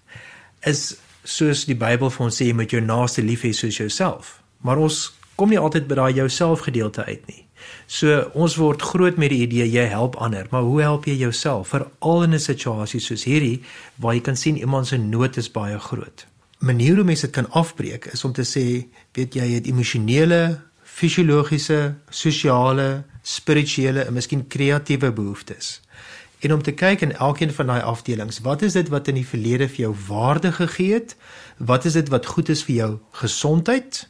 is 0.65 0.95
soos 1.25 1.65
die 1.69 1.77
Bybel 1.77 2.12
vir 2.13 2.25
ons 2.27 2.38
sê 2.38 2.50
jy 2.50 2.57
moet 2.57 2.74
jou 2.74 2.81
naaste 2.83 3.24
lief 3.25 3.45
hê 3.45 3.53
soos 3.56 3.80
jouself. 3.80 4.39
Maar 4.65 4.81
ons 4.81 5.09
kom 5.39 5.51
nie 5.51 5.62
altyd 5.62 5.88
by 5.89 5.97
daai 6.00 6.13
jouself 6.21 6.65
gedeelte 6.68 7.06
uit 7.06 7.25
nie. 7.30 7.42
So 7.89 8.19
ons 8.38 8.57
word 8.62 8.83
groot 8.86 9.18
met 9.21 9.33
die 9.33 9.42
idee 9.45 9.65
jy 9.69 9.88
help 9.89 10.18
ander, 10.21 10.47
maar 10.51 10.65
hoe 10.68 10.81
help 10.86 11.07
jy 11.09 11.15
jouself 11.18 11.74
veral 11.74 12.24
in 12.24 12.33
'n 12.33 12.39
situasie 12.39 13.00
soos 13.00 13.25
hierdie 13.25 13.63
waar 13.97 14.13
jy 14.13 14.21
kan 14.21 14.36
sien 14.36 14.57
iemand 14.57 14.88
se 14.88 14.97
nood 14.97 15.37
is 15.37 15.52
baie 15.52 15.80
groot. 15.80 16.25
Manier 16.59 16.95
hoe 16.95 17.04
mense 17.04 17.25
dit 17.25 17.35
kan 17.35 17.49
afbreek 17.52 18.06
is 18.14 18.23
om 18.23 18.33
te 18.33 18.42
sê, 18.42 18.87
weet 19.14 19.33
jy, 19.33 19.44
jy 19.44 19.54
het 19.56 19.68
emosionele 19.68 20.61
fisiologiese, 20.95 21.95
sosiale, 22.09 23.04
spirituele 23.21 24.06
en 24.07 24.16
miskien 24.16 24.45
kreatiewe 24.47 25.11
behoeftes. 25.11 25.80
En 26.40 26.54
om 26.54 26.61
te 26.64 26.71
kyk 26.71 27.02
in 27.02 27.16
elkeen 27.16 27.52
van 27.52 27.71
daai 27.71 27.81
afdelings, 27.81 28.40
wat 28.45 28.61
is 28.61 28.78
dit 28.78 28.90
wat 28.94 29.09
in 29.11 29.19
die 29.19 29.28
verlede 29.28 29.68
vir 29.71 29.87
jou 29.87 29.94
waarde 30.07 30.54
gegee 30.56 30.94
het? 30.94 31.16
Wat 31.57 31.85
is 31.85 31.97
dit 31.97 32.11
wat 32.14 32.30
goed 32.31 32.52
is 32.54 32.64
vir 32.68 32.75
jou 32.75 32.92
gesondheid? 33.23 34.06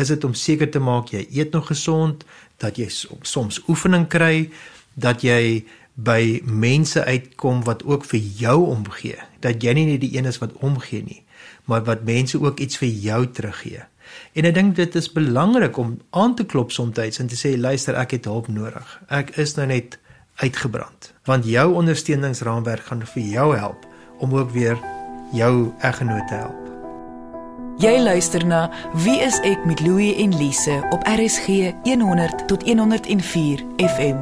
Is 0.00 0.12
dit 0.12 0.24
om 0.24 0.34
seker 0.34 0.70
te 0.70 0.80
maak 0.80 1.12
jy 1.12 1.26
eet 1.28 1.52
nog 1.52 1.68
gesond, 1.72 2.24
dat 2.62 2.78
jy 2.78 2.88
soms 2.88 3.60
oefening 3.68 4.06
kry, 4.08 4.48
dat 4.94 5.24
jy 5.26 5.66
by 6.00 6.40
mense 6.44 7.04
uitkom 7.04 7.64
wat 7.68 7.84
ook 7.84 8.06
vir 8.08 8.20
jou 8.40 8.58
omgee, 8.70 9.18
dat 9.44 9.60
jy 9.60 9.74
nie 9.76 9.88
net 9.92 10.04
die 10.04 10.14
een 10.16 10.30
is 10.30 10.40
wat 10.40 10.56
omgee 10.64 11.02
nie, 11.04 11.22
maar 11.68 11.84
wat 11.84 12.06
mense 12.06 12.40
ook 12.40 12.60
iets 12.60 12.80
vir 12.80 12.88
jou 12.88 13.24
teruggee. 13.26 13.89
En 14.32 14.44
ek 14.44 14.54
dink 14.54 14.76
dit 14.76 14.94
is 14.94 15.12
belangrik 15.12 15.76
om 15.76 15.98
aan 16.10 16.34
te 16.34 16.44
klop 16.44 16.72
soms 16.72 16.98
en 17.18 17.26
te 17.26 17.38
sê 17.38 17.56
luister 17.58 17.94
ek 17.94 18.10
het 18.18 18.30
hulp 18.30 18.48
nodig. 18.48 19.00
Ek 19.08 19.36
is 19.36 19.56
nou 19.56 19.66
net 19.66 19.98
uitgebrand. 20.40 21.12
Want 21.24 21.44
jou 21.44 21.74
ondersteuningsraamwerk 21.74 22.88
gaan 22.88 23.06
vir 23.14 23.22
jou 23.22 23.56
help 23.56 23.86
om 24.18 24.34
ook 24.34 24.50
weer 24.50 24.78
jou 25.32 25.72
eggenoot 25.80 26.28
te 26.28 26.34
help. 26.34 26.60
Jy 27.80 27.94
luister 28.02 28.44
na 28.44 28.66
Wie 29.04 29.20
is 29.24 29.38
ek 29.48 29.62
met 29.64 29.80
Louie 29.80 30.12
en 30.20 30.34
Lise 30.36 30.82
op 30.92 31.06
RSG 31.08 31.72
100 31.86 32.46
tot 32.48 32.66
104 32.68 33.62
FM. 33.78 34.18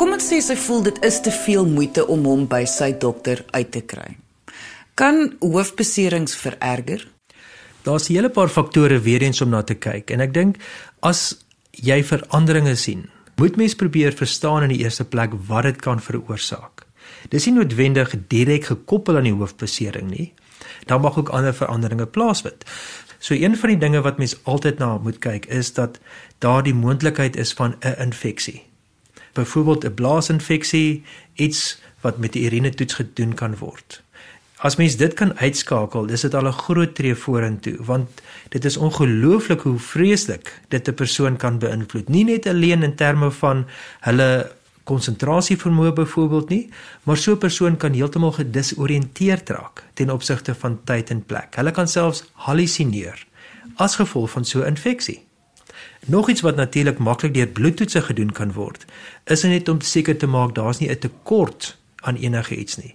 Kom 0.00 0.14
ons 0.16 0.24
sê 0.32 0.40
sy 0.40 0.56
voel 0.56 0.86
dit 0.88 1.02
is 1.04 1.20
te 1.20 1.32
veel 1.44 1.68
moeite 1.68 2.06
om 2.08 2.24
hom 2.24 2.46
by 2.48 2.64
sy 2.64 2.94
dokter 2.96 3.44
uit 3.52 3.70
te 3.76 3.84
kry. 3.84 4.16
Kan 4.96 5.34
hoofbeserings 5.42 6.36
vererger? 6.38 7.04
Daar's 7.84 8.08
'n 8.08 8.14
hele 8.14 8.30
paar 8.30 8.48
faktore 8.48 9.00
weer 9.00 9.22
eens 9.22 9.40
om 9.40 9.48
na 9.48 9.62
te 9.62 9.74
kyk 9.74 10.10
en 10.10 10.20
ek 10.20 10.34
dink 10.34 10.56
as 11.00 11.36
jy 11.70 12.02
veranderinge 12.04 12.76
sien, 12.76 13.10
moet 13.36 13.56
mens 13.56 13.74
probeer 13.74 14.12
verstaan 14.12 14.62
in 14.62 14.68
die 14.68 14.82
eerste 14.84 15.04
plek 15.04 15.32
wat 15.46 15.62
dit 15.62 15.80
kan 15.82 16.00
veroorsaak. 16.00 16.86
Dis 17.28 17.46
nie 17.46 17.54
noodwendig 17.54 18.14
direk 18.28 18.64
gekoppel 18.64 19.16
aan 19.16 19.28
die 19.28 19.34
hoofbesering 19.34 20.10
nie. 20.10 20.32
Daar 20.86 21.00
mag 21.00 21.18
ook 21.18 21.28
ander 21.28 21.54
veranderinge 21.54 22.06
plaasvind. 22.06 22.64
So 23.18 23.34
een 23.34 23.56
van 23.56 23.68
die 23.68 23.78
dinge 23.78 24.00
wat 24.04 24.18
mens 24.18 24.36
altyd 24.44 24.78
na 24.78 24.98
moet 24.98 25.18
kyk 25.18 25.46
is 25.46 25.72
dat 25.72 25.98
daar 26.38 26.62
die 26.62 26.74
moontlikheid 26.74 27.36
is 27.36 27.52
van 27.52 27.76
'n 27.80 27.96
infeksie. 27.98 28.62
Byvoorbeeld 29.32 29.84
'n 29.84 29.94
blaasinfeksie, 29.94 31.02
iets 31.34 31.80
wat 32.00 32.18
met 32.18 32.32
die 32.32 32.44
urine 32.44 32.70
toets 32.70 32.94
gedoen 32.94 33.34
kan 33.34 33.56
word. 33.56 34.03
As 34.64 34.78
mens 34.80 34.94
dit 34.96 35.12
kan 35.12 35.34
uitskakel, 35.36 36.06
dis 36.08 36.22
dit 36.24 36.34
al 36.34 36.46
'n 36.48 36.60
groot 36.64 36.94
tree 36.96 37.14
vorentoe 37.14 37.76
want 37.84 38.08
dit 38.48 38.64
is 38.64 38.76
ongelooflik 38.76 39.60
hoe 39.60 39.78
vreeslik 39.78 40.60
dit 40.68 40.88
'n 40.88 40.94
persoon 40.94 41.36
kan 41.36 41.58
beïnvloed. 41.58 42.08
Nie 42.08 42.24
net 42.24 42.46
alleen 42.46 42.82
in 42.82 42.94
terme 42.94 43.30
van 43.30 43.66
hulle 44.00 44.52
konsentrasievermoë 44.84 45.92
byvoorbeeld 45.92 46.48
nie, 46.48 46.70
maar 47.02 47.16
so 47.16 47.32
'n 47.32 47.38
persoon 47.38 47.76
kan 47.76 47.92
heeltemal 47.92 48.32
gedisoriënteerd 48.32 49.48
raak 49.48 49.84
ten 49.94 50.10
opsigte 50.10 50.54
van 50.54 50.80
tyd 50.84 51.10
en 51.10 51.24
plek. 51.24 51.54
Hulle 51.56 51.70
kan 51.70 51.88
selfs 51.88 52.24
halusineer 52.32 53.26
as 53.76 53.96
gevolg 53.96 54.30
van 54.30 54.44
so 54.44 54.60
'n 54.60 54.66
infeksie. 54.66 55.26
Nog 56.06 56.28
iets 56.28 56.40
wat 56.40 56.56
natuurlik 56.56 56.98
maklik 56.98 57.34
deur 57.34 57.46
bloedtoetse 57.46 58.02
gedoen 58.02 58.32
kan 58.32 58.52
word, 58.52 58.84
is 59.24 59.42
net 59.42 59.68
om 59.68 59.80
seker 59.80 60.16
te 60.16 60.26
maak 60.26 60.54
daar's 60.54 60.78
nie 60.78 60.90
'n 60.90 60.98
tekort 60.98 61.76
aan 61.96 62.16
enige 62.16 62.56
iets 62.56 62.76
nie. 62.76 62.94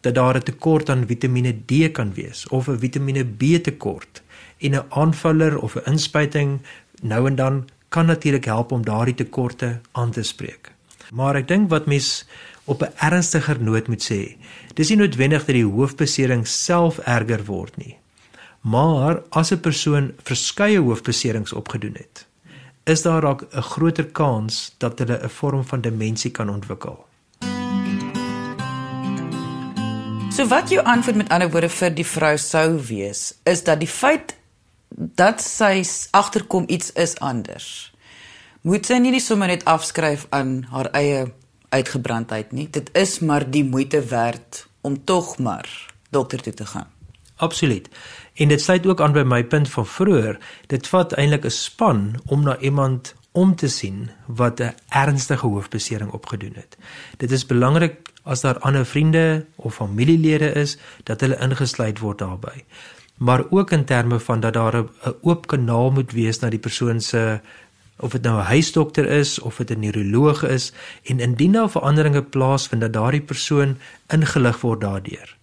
Dat 0.00 0.14
daar 0.14 0.36
'n 0.36 0.42
tekort 0.42 0.88
aan 0.88 1.06
Vitamiene 1.06 1.54
D 1.66 1.92
kan 1.92 2.14
wees 2.14 2.48
of 2.48 2.68
'n 2.68 2.78
Vitamiene 2.78 3.24
B 3.24 3.62
tekort 3.62 4.22
en 4.58 4.74
'n 4.74 4.86
aanvaller 4.88 5.58
of 5.58 5.76
'n 5.76 5.90
inspuiting 5.90 6.60
nou 7.02 7.26
en 7.26 7.34
dan 7.34 7.68
kan 7.88 8.06
natuurlik 8.06 8.44
help 8.44 8.72
om 8.72 8.84
daardie 8.84 9.14
tekorte 9.14 9.80
aan 9.92 10.10
te 10.10 10.22
spreek. 10.22 10.72
Maar 11.12 11.34
ek 11.34 11.48
dink 11.48 11.70
wat 11.70 11.86
mens 11.86 12.26
op 12.64 12.82
'n 12.82 12.92
ernstiger 12.96 13.62
noot 13.62 13.88
moet 13.88 14.04
sê, 14.12 14.36
dis 14.74 14.88
nie 14.88 14.98
noodwendig 14.98 15.44
dat 15.44 15.54
die 15.54 15.64
hoofbesering 15.64 16.46
self 16.46 16.98
erger 16.98 17.44
word 17.44 17.76
nie. 17.76 17.96
Maar 18.60 19.22
as 19.28 19.52
'n 19.52 19.60
persoon 19.60 20.12
verskeie 20.22 20.80
hoofbeserings 20.80 21.52
opgedoen 21.52 21.94
het, 21.96 22.26
is 22.84 23.02
daar 23.02 23.20
dalk 23.20 23.46
'n 23.52 23.62
groter 23.62 24.06
kans 24.06 24.74
dat 24.78 24.98
hulle 24.98 25.20
'n 25.22 25.28
vorm 25.28 25.64
van 25.64 25.80
demensie 25.80 26.30
kan 26.30 26.50
ontwikkel. 26.50 27.06
So 30.38 30.46
wat 30.46 30.70
jou 30.70 30.84
antwoord 30.84 31.16
met 31.16 31.28
ander 31.34 31.50
woorde 31.50 31.68
vir 31.68 31.90
die 31.90 32.06
vrou 32.06 32.36
sou 32.38 32.78
wees, 32.86 33.34
is 33.42 33.64
dat 33.66 33.80
die 33.80 33.90
feit 33.90 34.36
dat 34.94 35.42
sy 35.42 35.82
agterkom 36.14 36.68
iets 36.70 36.92
is 36.94 37.16
anders 37.18 37.90
moet 38.62 38.86
sy 38.86 39.00
nie 39.02 39.10
net 39.14 39.24
sommer 39.24 39.50
net 39.50 39.64
afskryf 39.66 40.28
aan 40.34 40.60
haar 40.70 40.90
eie 40.98 41.26
uitgebrandheid 41.74 42.52
nie. 42.52 42.68
Dit 42.70 42.90
is 42.94 43.18
maar 43.18 43.46
die 43.50 43.64
moeite 43.64 44.00
werd 44.10 44.64
om 44.86 44.98
tog 45.04 45.38
maar 45.38 45.66
dokter 46.14 46.42
toe 46.42 46.54
te 46.54 46.66
gaan. 46.66 46.86
Absoluut. 47.36 47.88
En 48.34 48.48
dit 48.48 48.62
sluit 48.62 48.86
ook 48.86 49.00
aan 49.00 49.14
by 49.14 49.22
my 49.26 49.44
punt 49.44 49.70
van 49.70 49.86
vroeër. 49.86 50.38
Dit 50.66 50.86
vat 50.86 51.14
eintlik 51.18 51.44
'n 51.44 51.50
span 51.50 52.20
om 52.26 52.42
na 52.42 52.58
iemand 52.58 53.14
om 53.32 53.54
te 53.56 53.68
sien 53.68 54.10
wat 54.26 54.60
'n 54.60 54.74
ernstige 54.88 55.46
hoofbesering 55.46 56.10
opgedoen 56.10 56.54
het. 56.54 56.76
Dit 57.16 57.30
is 57.30 57.46
belangrik 57.46 58.10
as 58.28 58.44
daar 58.44 58.58
ander 58.58 58.86
vriende 58.86 59.46
of 59.56 59.74
familielede 59.74 60.52
is 60.52 60.76
dat 61.08 61.20
hulle 61.24 61.38
ingesluit 61.40 61.98
word 61.98 62.18
daarbey. 62.18 62.64
Maar 63.18 63.44
ook 63.50 63.70
in 63.70 63.84
terme 63.84 64.18
van 64.20 64.40
dat 64.40 64.52
daar 64.52 64.76
'n 64.76 64.88
oop 65.22 65.46
kanaal 65.46 65.90
moet 65.90 66.12
wees 66.12 66.38
na 66.38 66.48
die 66.48 66.58
persoon 66.58 67.00
se 67.00 67.40
of 67.96 68.10
dit 68.10 68.22
nou 68.22 68.38
'n 68.40 68.44
huisdokter 68.44 69.06
is 69.06 69.38
of 69.38 69.56
dit 69.56 69.70
'n 69.70 69.80
neuroloog 69.80 70.46
is 70.46 70.72
en 71.04 71.20
indien 71.20 71.52
daar 71.52 71.70
veranderinge 71.70 72.22
plaasvind 72.22 72.80
dat 72.80 72.92
daardie 72.92 73.20
persoon 73.20 73.76
ingelig 74.06 74.60
word 74.60 74.80
daardeur. 74.80 75.36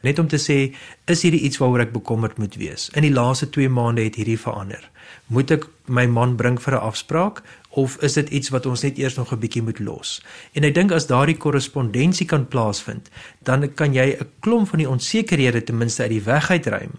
Net 0.00 0.18
om 0.18 0.28
te 0.28 0.38
sê, 0.38 0.74
is 1.04 1.22
hierdie 1.22 1.40
iets 1.40 1.58
waaroor 1.58 1.80
ek 1.80 1.92
bekommerd 1.92 2.38
moet 2.38 2.54
wees? 2.54 2.90
In 2.92 3.02
die 3.02 3.12
laaste 3.12 3.50
2 3.50 3.68
maande 3.68 4.02
het 4.02 4.14
hierdie 4.14 4.38
verander. 4.38 4.90
Moet 5.26 5.50
ek 5.50 5.66
my 5.86 6.06
man 6.06 6.36
bring 6.36 6.58
vir 6.62 6.74
'n 6.74 6.86
afspraak 6.90 7.42
of 7.74 7.96
is 8.04 8.12
dit 8.12 8.28
iets 8.28 8.50
wat 8.52 8.66
ons 8.66 8.82
net 8.82 8.98
eers 8.98 9.14
nog 9.16 9.32
'n 9.32 9.38
bietjie 9.38 9.62
moet 9.62 9.78
los? 9.78 10.22
En 10.52 10.64
ek 10.64 10.74
dink 10.74 10.92
as 10.92 11.06
daardie 11.06 11.36
korrespondensie 11.36 12.26
kan 12.26 12.48
plaasvind, 12.48 13.08
dan 13.42 13.74
kan 13.74 13.92
jy 13.94 14.16
'n 14.20 14.28
klomp 14.40 14.68
van 14.68 14.78
die 14.78 14.88
onsekerhede 14.88 15.64
ten 15.64 15.78
minste 15.78 16.02
uit 16.02 16.10
die 16.10 16.22
weg 16.22 16.50
uitruim. 16.50 16.90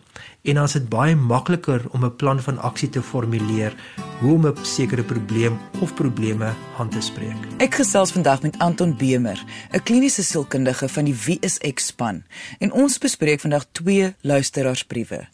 En 0.42 0.54
dan 0.54 0.64
is 0.64 0.72
dit 0.72 0.90
baie 0.90 1.16
makliker 1.16 1.82
om 1.92 2.06
'n 2.06 2.16
plan 2.16 2.42
van 2.42 2.58
aksie 2.58 2.90
te 2.90 3.02
formuleer 3.02 3.74
hoe 4.20 4.34
om 4.34 4.48
'n 4.48 4.56
sekere 4.62 5.04
probleem 5.04 5.60
of 5.80 5.94
probleme 5.94 6.54
aan 6.78 6.90
te 6.90 7.02
spreek. 7.02 7.38
Ek 7.58 7.76
gesels 7.76 8.12
vandag 8.12 8.42
met 8.42 8.60
Anton 8.60 8.98
Bemer, 8.98 9.44
'n 9.72 9.84
kliniese 9.84 10.24
sielkundige 10.24 10.90
van 10.90 11.06
die 11.06 11.16
Wie 11.26 11.38
is 11.40 11.58
ek 11.58 11.80
span, 11.80 12.24
en 12.60 12.72
ons 12.72 12.98
bespreek 12.98 13.40
vandag 13.40 13.66
twee 13.72 14.14
luisteraarsbriewe. 14.22 15.28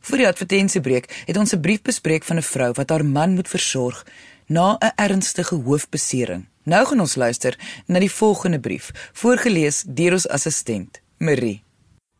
Voor 0.00 0.16
die 0.16 0.28
advertensiebreek 0.28 1.22
het 1.26 1.36
ons 1.36 1.52
'n 1.52 1.60
brief 1.60 1.82
bespreek 1.82 2.24
van 2.24 2.36
'n 2.36 2.42
vrou 2.42 2.72
wat 2.72 2.90
haar 2.90 3.04
man 3.04 3.34
moet 3.34 3.48
versorg 3.48 4.04
na 4.46 4.76
'n 4.78 4.92
ernstige 4.94 5.54
hoofbesering. 5.54 6.46
Nou 6.62 6.86
gaan 6.86 7.00
ons 7.00 7.14
luister 7.14 7.58
na 7.86 7.98
die 7.98 8.10
volgende 8.10 8.60
brief, 8.60 8.90
voorgeles 9.12 9.84
deur 9.86 10.12
ons 10.12 10.28
assistent, 10.28 11.00
Marie. 11.18 11.62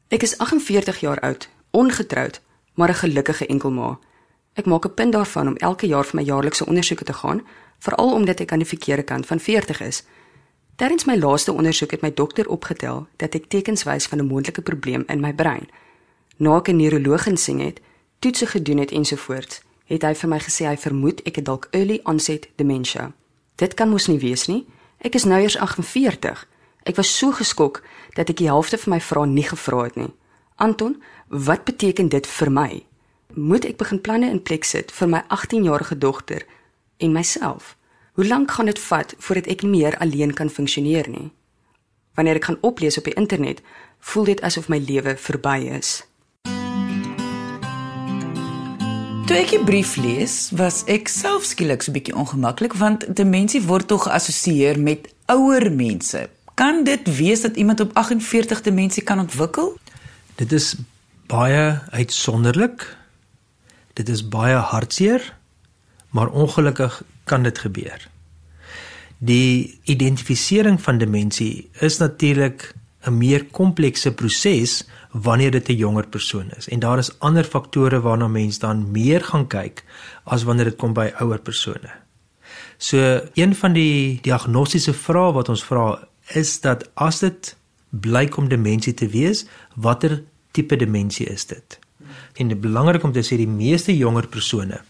Ek 0.09 0.23
is 0.23 0.39
48 0.39 1.01
jaar 1.01 1.21
oud, 1.21 1.49
ongetroud, 1.71 2.41
maar 2.75 2.89
'n 2.89 2.95
gelukkige 2.95 3.47
enkelma. 3.47 3.99
Ek 4.53 4.65
maak 4.65 4.85
'n 4.85 4.95
punt 4.95 5.13
daarvan 5.13 5.49
om 5.49 5.57
elke 5.57 5.87
jaar 5.87 6.05
vir 6.05 6.21
my 6.21 6.23
jaarlikse 6.23 6.67
ondersoeke 6.67 7.05
te 7.05 7.13
gaan, 7.13 7.43
veral 7.79 8.13
omdat 8.13 8.41
ek 8.41 8.53
aan 8.53 8.59
die 8.59 8.69
verkeerde 8.69 9.03
kant 9.03 9.27
van 9.27 9.41
40 9.41 9.81
is. 9.81 10.03
Terwyl 10.77 10.99
my 11.07 11.17
laaste 11.17 11.53
ondersoek 11.53 11.91
het 11.91 12.01
my 12.01 12.15
dokter 12.15 12.49
opgetel 12.49 13.07
dat 13.17 13.35
ek 13.35 13.45
tekens 13.49 13.83
wys 13.83 14.07
van 14.07 14.19
'n 14.19 14.27
moontlike 14.27 14.63
probleem 14.63 15.05
in 15.07 15.21
my 15.21 15.35
brein 15.35 15.69
na 16.37 16.57
ek 16.57 16.69
'n 16.69 16.77
neuroloog 16.77 17.27
insien 17.27 17.61
het, 17.61 17.81
toetse 18.19 18.47
gedoen 18.47 18.79
het 18.79 18.91
ensovoorts, 18.91 19.63
het 19.91 20.03
hy 20.03 20.15
vir 20.15 20.31
my 20.31 20.39
gesê 20.41 20.67
hy 20.69 20.77
vermoed 20.81 21.21
ek 21.29 21.41
het 21.41 21.47
dalk 21.49 21.69
early 21.73 22.01
onset 22.09 22.49
dementia. 22.57 23.13
Dit 23.57 23.75
kan 23.75 23.91
mos 23.91 24.09
nie 24.09 24.19
wees 24.19 24.49
nie. 24.49 24.65
Ek 25.05 25.15
is 25.15 25.27
nou 25.29 25.41
eers 25.43 25.59
48. 25.61 26.47
Ek 26.85 26.97
was 26.97 27.13
so 27.19 27.33
geskok 27.33 27.83
dat 28.17 28.31
ek 28.31 28.41
die 28.41 28.51
helfte 28.51 28.79
van 28.79 28.97
my 28.97 29.01
vrae 29.01 29.29
nie 29.31 29.47
gevra 29.47 29.85
het 29.85 29.97
nie. 29.97 30.11
Anton, 30.57 30.97
wat 31.29 31.65
beteken 31.65 32.09
dit 32.09 32.27
vir 32.27 32.51
my? 32.51 32.71
Moet 33.35 33.65
ek 33.67 33.79
begin 33.81 34.01
planne 34.01 34.31
in 34.31 34.43
plek 34.43 34.65
sit 34.65 34.93
vir 34.95 35.11
my 35.11 35.23
18-jarige 35.33 35.99
dogter 35.99 36.45
en 36.99 37.13
myself? 37.13 37.75
Hoe 38.15 38.27
lank 38.27 38.51
gaan 38.55 38.71
dit 38.71 38.79
vat 38.79 39.15
voordat 39.19 39.49
ek 39.51 39.63
nie 39.63 39.71
meer 39.81 39.99
alleen 39.99 40.35
kan 40.35 40.51
funksioneer 40.51 41.09
nie? 41.11 41.33
Wanneer 42.15 42.39
ek 42.39 42.45
gaan 42.51 42.63
oplees 42.63 42.99
op 42.99 43.09
die 43.09 43.17
internet, 43.19 43.63
voel 43.99 44.31
dit 44.31 44.43
asof 44.47 44.69
my 44.71 44.79
lewe 44.79 45.17
verby 45.19 45.59
is. 45.75 46.05
Toe 49.25 49.39
ek 49.41 49.55
die 49.55 49.59
brief 49.65 49.95
lees, 49.97 50.51
was 50.53 50.83
ek 50.93 51.09
self 51.09 51.47
skielik 51.49 51.81
so 51.81 51.89
'n 51.89 51.97
bietjie 51.97 52.13
ongemaklik 52.13 52.75
want 52.77 53.07
demensie 53.09 53.63
word 53.65 53.89
tog 53.89 54.03
geassosieer 54.05 54.77
met 54.77 55.09
ouer 55.33 55.73
mense. 55.73 56.29
Kan 56.55 56.85
dit 56.85 57.01
wees 57.17 57.41
dat 57.41 57.57
iemand 57.57 57.81
op 57.81 57.95
48 57.97 58.61
demensie 58.61 59.03
kan 59.03 59.19
ontwikkel? 59.19 59.79
Dit 60.37 60.53
is 60.53 60.77
baie 61.27 61.81
uitsonderlik. 61.91 62.97
Dit 63.95 64.09
is 64.09 64.29
baie 64.29 64.57
hartseer, 64.57 65.37
maar 66.11 66.29
ongelukkig 66.29 67.03
kan 67.25 67.43
dit 67.43 67.59
gebeur. 67.59 68.09
Die 69.19 69.81
identifisering 69.85 70.83
van 70.83 70.99
demensie 70.99 71.71
is 71.81 71.97
natuurlik 71.97 72.75
'n 73.07 73.19
meer 73.19 73.45
komplekse 73.45 74.13
proses 74.13 74.85
wanneer 75.13 75.51
dit 75.51 75.69
'n 75.69 75.77
jonger 75.77 76.07
persoon 76.07 76.51
is. 76.57 76.69
En 76.69 76.79
daar 76.79 76.99
is 76.99 77.19
ander 77.19 77.45
faktore 77.45 78.01
waarna 78.01 78.29
mens 78.29 78.59
dan 78.59 78.91
meer 78.91 79.21
gaan 79.21 79.47
kyk 79.47 79.85
as 80.25 80.43
wanneer 80.43 80.65
dit 80.65 80.77
kom 80.77 80.93
by 80.93 81.13
ouer 81.19 81.41
persone. 81.41 81.91
So 82.77 83.21
een 83.35 83.55
van 83.55 83.73
die 83.73 84.19
diagnostiese 84.23 84.93
vrae 84.93 85.33
wat 85.33 85.49
ons 85.49 85.65
vra 85.65 86.09
is 86.35 86.61
dat 86.61 86.91
as 86.95 87.19
dit 87.19 87.57
blyk 87.91 88.37
om 88.37 88.49
demensie 88.49 88.95
te 88.95 89.09
wees, 89.09 89.47
watter 89.75 90.23
tipe 90.51 90.77
demensie 90.77 91.27
is 91.27 91.47
dit? 91.47 91.79
En 92.35 92.49
dit 92.49 92.57
is 92.57 92.63
belangrik 92.63 93.03
om 93.03 93.13
te 93.13 93.23
sê 93.23 93.37
die 93.37 93.49
meeste 93.49 93.97
jonger 93.97 94.29
persone 94.29 94.81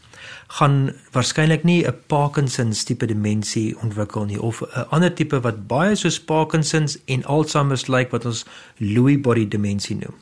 gaan 0.54 0.92
waarskynlik 1.10 1.64
nie 1.64 1.82
'n 1.86 1.94
Parkinsons 2.06 2.84
tipe 2.84 3.06
demensie 3.06 3.76
ontwikkel 3.82 4.24
nie 4.24 4.40
of 4.40 4.62
'n 4.62 4.86
ander 4.90 5.14
tipe 5.14 5.40
wat 5.40 5.66
baie 5.66 5.94
soos 5.94 6.20
Parkinsons 6.20 6.98
en 7.04 7.24
Alzheimer's 7.24 7.86
lyk 7.86 8.10
wat 8.10 8.24
ons 8.24 8.44
Lewy 8.78 9.20
body 9.20 9.48
demensie 9.48 9.96
noem. 9.96 10.14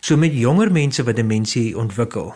So 0.00 0.16
met 0.16 0.32
jonger 0.34 0.72
mense 0.72 1.02
wat 1.02 1.16
demensie 1.16 1.78
ontwikkel, 1.78 2.34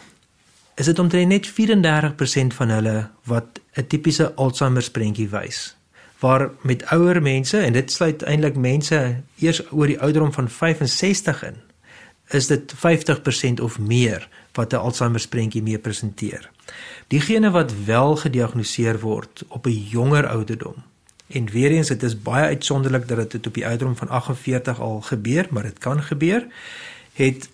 is 0.74 0.86
dit 0.86 0.98
omtrent 0.98 1.28
net 1.28 1.46
34% 1.46 2.54
van 2.54 2.68
hulle 2.68 3.08
wat 3.24 3.60
'n 3.76 3.86
tipiese 3.86 4.34
Alzheimer's 4.34 4.90
prentjie 4.90 5.28
wys. 5.28 5.76
Waar 6.20 6.50
met 6.62 6.84
ouer 6.90 7.22
mense 7.22 7.58
en 7.58 7.72
dit 7.72 7.92
sluit 7.92 8.22
eintlik 8.22 8.56
mense 8.56 9.22
eers 9.38 9.72
oor 9.72 9.86
die 9.86 10.00
ouderdom 10.00 10.32
van 10.32 10.48
65 10.48 11.42
in, 11.42 11.56
is 12.28 12.46
dit 12.46 12.74
50% 12.74 13.60
of 13.62 13.78
meer 13.78 14.28
wat 14.52 14.72
'n 14.72 14.76
Alzheimer's 14.76 15.28
prentjie 15.28 15.62
mee 15.62 15.78
presenteer. 15.78 16.50
Diegene 17.06 17.50
wat 17.50 17.72
wel 17.84 18.16
gediagnoseer 18.16 19.00
word 19.00 19.44
op 19.48 19.66
'n 19.66 19.86
jonger 19.88 20.26
ouderdom. 20.26 20.74
En 21.26 21.50
weer 21.50 21.70
eens 21.70 21.88
dit 21.88 22.02
is 22.02 22.22
baie 22.22 22.44
uitsonderlik 22.44 23.08
dat 23.08 23.30
dit 23.30 23.46
op 23.46 23.54
die 23.54 23.66
ouderdom 23.66 23.96
van 23.96 24.08
48 24.08 24.80
al 24.80 25.00
gebeur, 25.00 25.46
maar 25.50 25.62
dit 25.62 25.78
kan 25.78 26.02
gebeur. 26.02 26.46
Het 27.12 27.48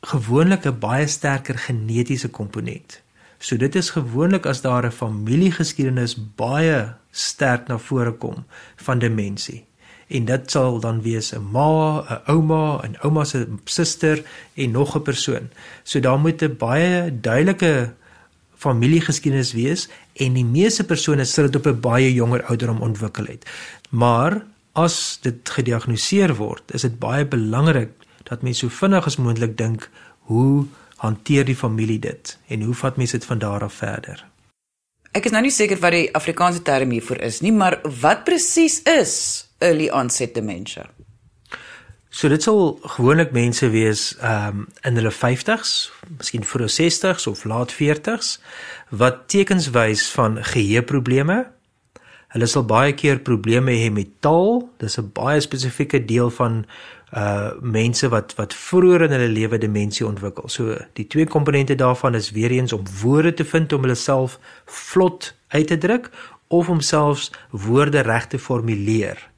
gewoonlik 0.00 0.64
'n 0.64 0.78
baie 0.78 1.06
sterker 1.06 1.58
genetiese 1.58 2.28
komponent. 2.28 3.00
So 3.38 3.56
dit 3.56 3.74
is 3.74 3.90
gewoonlik 3.90 4.46
as 4.46 4.60
daar 4.60 4.86
'n 4.86 4.90
familiegeskiedenis 4.90 6.16
baie 6.34 6.94
sterk 7.10 7.66
na 7.66 7.78
vore 7.78 8.12
kom 8.12 8.44
van 8.76 8.98
demensie. 8.98 9.64
En 10.06 10.24
dit 10.24 10.50
sal 10.50 10.80
dan 10.80 11.02
wees 11.02 11.32
'n 11.34 11.42
ma, 11.52 12.00
'n 12.00 12.30
ouma, 12.30 12.80
'n 12.86 12.96
ouma 13.02 13.24
se 13.24 13.46
suster 13.64 14.22
en 14.54 14.70
nog 14.70 14.96
'n 14.96 15.02
persoon. 15.02 15.50
So 15.82 16.00
daar 16.00 16.18
moet 16.18 16.42
'n 16.42 16.56
baie 16.56 17.20
duidelike 17.20 17.94
familiegeskiedenis 18.56 19.52
wees 19.52 19.88
en 20.12 20.32
die 20.32 20.44
meeste 20.44 20.84
persone 20.84 21.24
sal 21.24 21.44
dit 21.44 21.56
op 21.56 21.66
'n 21.66 21.80
baie 21.80 22.14
jonger 22.14 22.44
ouderdom 22.44 22.80
ontwikkel 22.80 23.26
het. 23.26 23.46
Maar 23.90 24.42
as 24.72 25.18
dit 25.22 25.50
gediagnoseer 25.50 26.34
word, 26.34 26.74
is 26.74 26.82
dit 26.82 26.98
baie 26.98 27.26
belangrik 27.26 27.90
dat 28.22 28.42
mense 28.42 28.60
so 28.60 28.68
vinnig 28.68 29.06
as 29.06 29.16
moontlik 29.16 29.56
dink 29.56 29.90
hoe 30.20 30.66
hanteer 30.96 31.44
die 31.44 31.56
familie 31.56 31.98
dit 31.98 32.38
en 32.48 32.62
hoe 32.62 32.74
vat 32.74 32.96
mense 32.96 33.18
dit 33.18 33.24
van 33.24 33.38
daar 33.38 33.62
af 33.62 33.72
verder? 33.72 34.24
Ek 35.12 35.24
is 35.24 35.30
nou 35.32 35.42
nie 35.42 35.50
seker 35.50 35.78
wat 35.80 35.92
die 35.92 36.14
Afrikaanse 36.14 36.62
term 36.62 36.90
hiervoor 36.90 37.16
is 37.16 37.40
nie, 37.40 37.52
maar 37.52 37.80
wat 38.00 38.24
presies 38.24 38.82
is 38.82 39.45
early 39.58 39.88
onset 39.90 40.34
dementia? 40.34 40.86
So 42.16 42.28
dit 42.32 42.42
sal 42.42 42.78
gewoonlik 42.96 43.34
mense 43.36 43.68
wees 43.70 44.14
ehm 44.24 44.62
um, 44.62 44.68
in 44.88 44.96
hulle 44.96 45.12
50s, 45.12 45.72
miskien 46.16 46.46
hulle 46.48 46.70
60s 46.72 47.26
of 47.28 47.44
laat 47.44 47.74
40s 47.76 48.38
wat 48.88 49.26
tekens 49.28 49.70
wys 49.70 50.06
van 50.14 50.38
geheueprobleme. 50.40 51.44
Hulle 52.32 52.46
sal 52.46 52.64
baie 52.64 52.94
keer 52.96 53.20
probleme 53.20 53.74
hê 53.76 53.90
met 53.92 54.08
taal. 54.24 54.64
Dis 54.80 54.96
'n 54.98 55.10
baie 55.12 55.40
spesifieke 55.40 56.04
deel 56.04 56.30
van 56.30 56.64
uh 57.12 57.50
mense 57.60 58.08
wat 58.08 58.34
wat 58.34 58.54
vroeër 58.54 59.02
in 59.02 59.14
hulle 59.14 59.28
lewe 59.28 59.58
demensie 59.58 60.06
ontwikkel. 60.06 60.48
So 60.48 60.76
die 60.92 61.06
twee 61.06 61.26
komponente 61.26 61.74
daarvan 61.74 62.14
is 62.14 62.30
weer 62.30 62.50
eens 62.50 62.72
om 62.72 62.84
woorde 63.02 63.34
te 63.34 63.44
vind 63.44 63.72
om 63.72 63.80
hulle 63.80 63.94
self 63.94 64.38
vlot 64.64 65.34
uit 65.48 65.66
te 65.66 65.78
druk 65.78 66.10
of 66.48 66.68
om 66.68 66.80
selfs 66.80 67.30
woorde 67.50 68.00
reg 68.00 68.26
te 68.26 68.38
formuleer. 68.38 69.28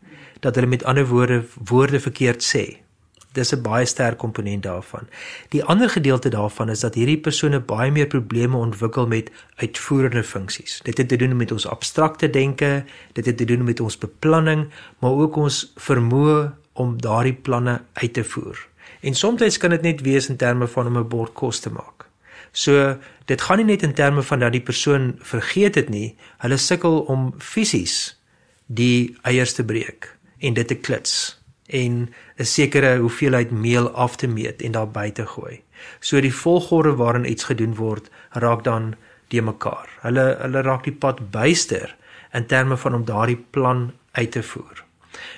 Dat 0.41 0.55
hulle 0.55 0.67
met 0.67 0.85
ander 0.85 1.07
woorde 1.07 1.45
woorde 1.65 2.01
verkeerd 2.01 2.45
sê. 2.57 2.89
Dis 3.33 3.53
'n 3.55 3.63
baie 3.63 3.87
sterk 3.87 4.19
komponent 4.19 4.63
daarvan. 4.63 5.09
Die 5.49 5.65
ander 5.65 5.91
gedeelte 5.91 6.29
daarvan 6.29 6.69
is 6.69 6.81
dat 6.81 6.95
hierdie 6.95 7.21
persone 7.21 7.61
baie 7.61 7.91
meer 7.91 8.07
probleme 8.07 8.57
ontwikkel 8.57 9.07
met 9.07 9.31
uitvoerende 9.55 10.25
funksies. 10.25 10.81
Dit 10.83 10.99
het 10.99 11.09
te 11.09 11.17
doen 11.17 11.37
met 11.37 11.53
ons 11.53 11.67
abstrakte 11.67 12.31
denke, 12.31 12.85
dit 13.13 13.27
het 13.27 13.37
te 13.37 13.45
doen 13.45 13.65
met 13.65 13.81
ons 13.81 13.99
beplanning, 13.99 14.69
maar 14.99 15.11
ook 15.11 15.37
ons 15.37 15.73
vermoë 15.77 16.53
om 16.73 17.01
daardie 17.01 17.35
planne 17.35 17.81
uit 17.93 18.13
te 18.13 18.25
voer. 18.25 18.67
En 19.01 19.15
soms 19.15 19.59
kan 19.59 19.71
dit 19.71 19.83
net 19.83 20.01
wees 20.01 20.29
in 20.29 20.37
terme 20.37 20.67
van 20.67 20.87
om 20.87 20.99
'n 20.99 21.09
bord 21.09 21.33
kos 21.33 21.61
te 21.61 21.71
maak. 21.71 22.07
So 22.53 22.97
dit 23.25 23.41
gaan 23.41 23.57
nie 23.57 23.65
net 23.65 23.83
in 23.83 23.95
terme 23.95 24.23
van 24.23 24.39
dat 24.39 24.53
die 24.53 24.61
persoon 24.61 25.15
vergeet 25.19 25.75
dit 25.75 25.89
nie, 25.89 26.17
hulle 26.39 26.57
sukkel 26.57 27.01
om 27.01 27.35
fisies 27.39 28.21
die 28.67 29.17
eiers 29.23 29.53
te 29.53 29.65
breek 29.65 30.18
en 30.39 30.55
dit 30.55 30.67
te 30.67 30.75
klits 30.75 31.39
en 31.69 32.09
'n 32.37 32.45
sekere 32.45 32.99
hoeveelheid 32.99 33.51
meel 33.51 33.91
af 33.91 34.17
te 34.17 34.27
meet 34.27 34.63
en 34.63 34.73
daar 34.73 34.91
by 34.91 35.11
te 35.11 35.27
gooi. 35.27 35.63
So 36.01 36.21
die 36.21 36.35
volgorde 36.35 36.95
waarin 36.95 37.31
iets 37.31 37.45
gedoen 37.45 37.75
word, 37.75 38.11
raak 38.31 38.65
dan 38.65 38.95
die 39.29 39.43
mekaar. 39.43 39.89
Hulle 40.01 40.37
hulle 40.41 40.63
raak 40.63 40.85
die 40.85 40.93
pad 40.93 41.31
byster 41.31 41.97
in 42.33 42.47
terme 42.47 42.77
van 42.77 42.95
om 42.95 43.05
daardie 43.05 43.45
plan 43.51 43.93
uit 44.13 44.31
te 44.31 44.43
voer. 44.43 44.85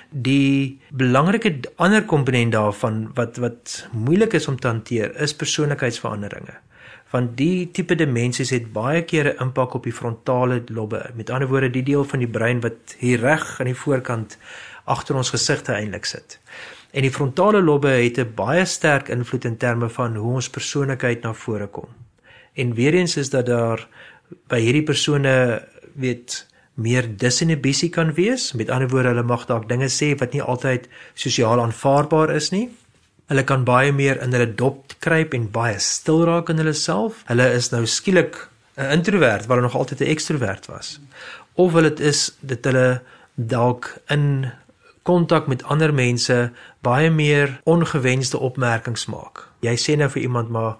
Die 0.09 0.79
belangrike 0.89 1.59
ander 1.75 2.03
komponent 2.03 2.51
daarvan 2.51 3.11
wat 3.13 3.37
wat 3.37 3.87
moeilik 3.91 4.33
is 4.33 4.47
om 4.47 4.59
te 4.59 4.67
hanteer 4.67 5.15
is 5.15 5.35
persoonlikheidsveranderinge. 5.35 6.57
Want 7.11 7.37
die 7.37 7.71
tipe 7.71 7.95
demensies 7.95 8.53
het 8.55 8.71
baie 8.73 9.03
keer 9.03 9.33
'n 9.33 9.41
impak 9.43 9.73
op 9.73 9.83
die 9.83 9.93
frontale 9.93 10.63
lobbe. 10.67 11.09
Met 11.15 11.29
ander 11.29 11.47
woorde, 11.47 11.69
die 11.69 11.83
deel 11.83 12.03
van 12.03 12.19
die 12.19 12.27
brein 12.27 12.61
wat 12.61 12.95
hier 12.99 13.19
reg 13.19 13.59
aan 13.59 13.65
die 13.65 13.75
voorkant 13.75 14.37
agter 14.85 15.15
ons 15.15 15.29
gesigte 15.29 15.73
eintlik 15.73 16.05
sit. 16.05 16.39
En 16.91 17.01
die 17.01 17.11
frontale 17.11 17.61
lobbe 17.61 17.89
het 17.89 18.19
'n 18.19 18.33
baie 18.35 18.65
sterk 18.65 19.09
invloed 19.09 19.45
in 19.45 19.57
terme 19.57 19.89
van 19.89 20.15
hoe 20.15 20.33
ons 20.33 20.49
persoonlikheid 20.49 21.21
na 21.21 21.33
vore 21.33 21.67
kom. 21.67 21.87
En 22.53 22.73
weer 22.73 22.93
eens 22.93 23.17
is 23.17 23.29
dat 23.29 23.45
daar 23.45 23.87
by 24.47 24.59
hierdie 24.59 24.83
persone 24.83 25.67
weet 25.95 26.47
meer 26.73 27.07
disinhibisie 27.17 27.89
kan 27.89 28.13
wees. 28.13 28.51
Met 28.53 28.69
ander 28.69 28.89
woorde, 28.89 29.07
hulle 29.07 29.23
mag 29.23 29.45
dalk 29.45 29.69
dinge 29.69 29.89
sê 29.89 30.13
wat 30.19 30.33
nie 30.33 30.41
altyd 30.41 30.87
sosiaal 31.13 31.61
aanvaarbaar 31.61 32.35
is 32.35 32.51
nie. 32.51 32.69
Hulle 33.31 33.43
kan 33.43 33.63
baie 33.63 33.91
meer 33.91 34.21
in 34.23 34.33
hulle 34.35 34.55
dop 34.55 34.95
kruip 34.99 35.33
en 35.33 35.51
baie 35.51 35.79
stil 35.79 36.25
raak 36.27 36.49
in 36.49 36.57
hulle 36.57 36.73
self. 36.73 37.23
Hulle 37.29 37.51
is 37.55 37.71
nou 37.71 37.85
skielik 37.85 38.35
'n 38.77 38.91
introwert 38.97 39.45
waar 39.45 39.57
hulle 39.57 39.69
nog 39.69 39.75
altyd 39.75 40.01
'n 40.01 40.11
ekstrowert 40.11 40.65
was. 40.67 40.99
Of 41.55 41.73
hulle 41.73 41.93
is 41.99 42.31
dit 42.39 42.65
hulle 42.65 43.01
dalk 43.35 44.01
in 44.09 44.51
kontak 45.03 45.47
met 45.47 45.63
ander 45.63 45.93
mense 45.93 46.51
baie 46.81 47.09
meer 47.09 47.59
ongewenste 47.63 48.37
opmerkings 48.37 49.05
maak. 49.05 49.47
Jy 49.65 49.75
sê 49.77 49.97
nou 49.97 50.09
vir 50.09 50.21
iemand 50.21 50.49
maar 50.49 50.77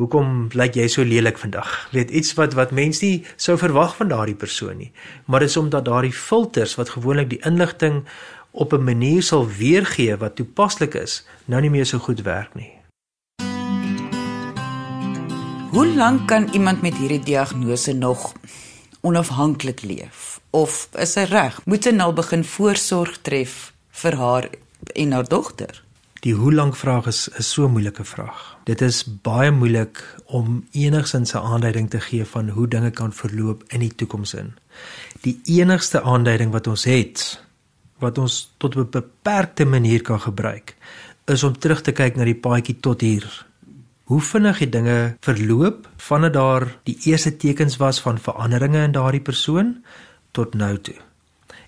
hoekom 0.00 0.48
lyk 0.56 0.74
jy 0.74 0.88
so 0.88 1.04
lelik 1.04 1.38
vandag? 1.38 1.68
Weet 1.92 2.10
iets 2.10 2.34
wat 2.38 2.56
wat 2.58 2.74
mense 2.74 3.04
nie 3.04 3.24
sou 3.36 3.58
verwag 3.60 3.96
van 3.96 4.08
daardie 4.08 4.38
persoon 4.38 4.80
nie. 4.80 4.92
Maar 5.26 5.44
dis 5.44 5.56
omdat 5.56 5.84
daardie 5.84 6.14
filters 6.14 6.74
wat 6.80 6.96
gewoonlik 6.96 7.30
die 7.30 7.42
inligting 7.46 8.04
op 8.50 8.72
'n 8.72 8.84
manier 8.84 9.22
sal 9.22 9.46
weergee 9.46 10.16
wat 10.16 10.36
toepaslik 10.36 10.94
is, 10.94 11.26
nou 11.44 11.60
nie 11.60 11.70
meer 11.70 11.86
so 11.86 11.98
goed 11.98 12.22
werk 12.22 12.54
nie. 12.54 12.72
Hoe 15.70 15.86
lank 15.86 16.28
kan 16.28 16.48
iemand 16.52 16.82
met 16.82 16.96
hierdie 16.96 17.20
diagnose 17.22 17.92
nog 17.92 18.32
onafhanklik 19.00 19.82
leef? 19.82 20.39
Of 20.50 20.88
is 20.98 21.14
hy 21.14 21.28
reg? 21.30 21.60
Moet 21.64 21.86
hy 21.86 21.92
nou 21.94 22.10
begin 22.12 22.42
voorsorg 22.44 23.20
tref 23.22 23.72
vir 24.02 24.16
haar 24.18 24.48
en 24.94 25.12
haar 25.12 25.28
dogter? 25.30 25.82
Die 26.20 26.34
hoe 26.36 26.52
lank 26.52 26.76
vraag 26.76 27.06
is 27.06 27.28
'n 27.38 27.42
so 27.42 27.68
moeilike 27.68 28.04
vraag. 28.04 28.58
Dit 28.64 28.80
is 28.80 29.04
baie 29.04 29.50
moeilik 29.50 30.02
om 30.26 30.66
enigsins 30.72 31.34
'n 31.34 31.38
aanduiding 31.38 31.90
te 31.90 32.00
gee 32.00 32.24
van 32.24 32.48
hoe 32.48 32.68
dinge 32.68 32.90
kan 32.90 33.12
verloop 33.12 33.62
in 33.68 33.80
die 33.80 33.94
toekoms 33.94 34.34
in. 34.34 34.54
Die 35.22 35.40
enigste 35.44 36.02
aanduiding 36.02 36.52
wat 36.52 36.66
ons 36.66 36.84
het 36.84 37.40
wat 37.98 38.18
ons 38.18 38.52
tot 38.56 38.76
'n 38.76 38.90
beperkte 38.90 39.64
manier 39.64 40.02
kan 40.02 40.20
gebruik 40.20 40.76
is 41.26 41.42
om 41.42 41.58
terug 41.58 41.80
te 41.80 41.92
kyk 41.92 42.16
na 42.16 42.24
die 42.24 42.40
paadjie 42.40 42.80
tot 42.80 43.00
hier. 43.00 43.46
Hoe 44.04 44.20
vinnig 44.20 44.58
het 44.58 44.72
dinge 44.72 45.16
verloop 45.20 45.88
vandat 45.96 46.32
daar 46.32 46.76
die 46.82 46.98
eerste 47.04 47.36
tekens 47.36 47.76
was 47.76 48.00
van 48.00 48.18
veranderinge 48.18 48.82
in 48.82 48.92
daardie 48.92 49.20
persoon 49.20 49.84
tot 50.30 50.54
nou 50.54 50.78
toe? 50.78 51.00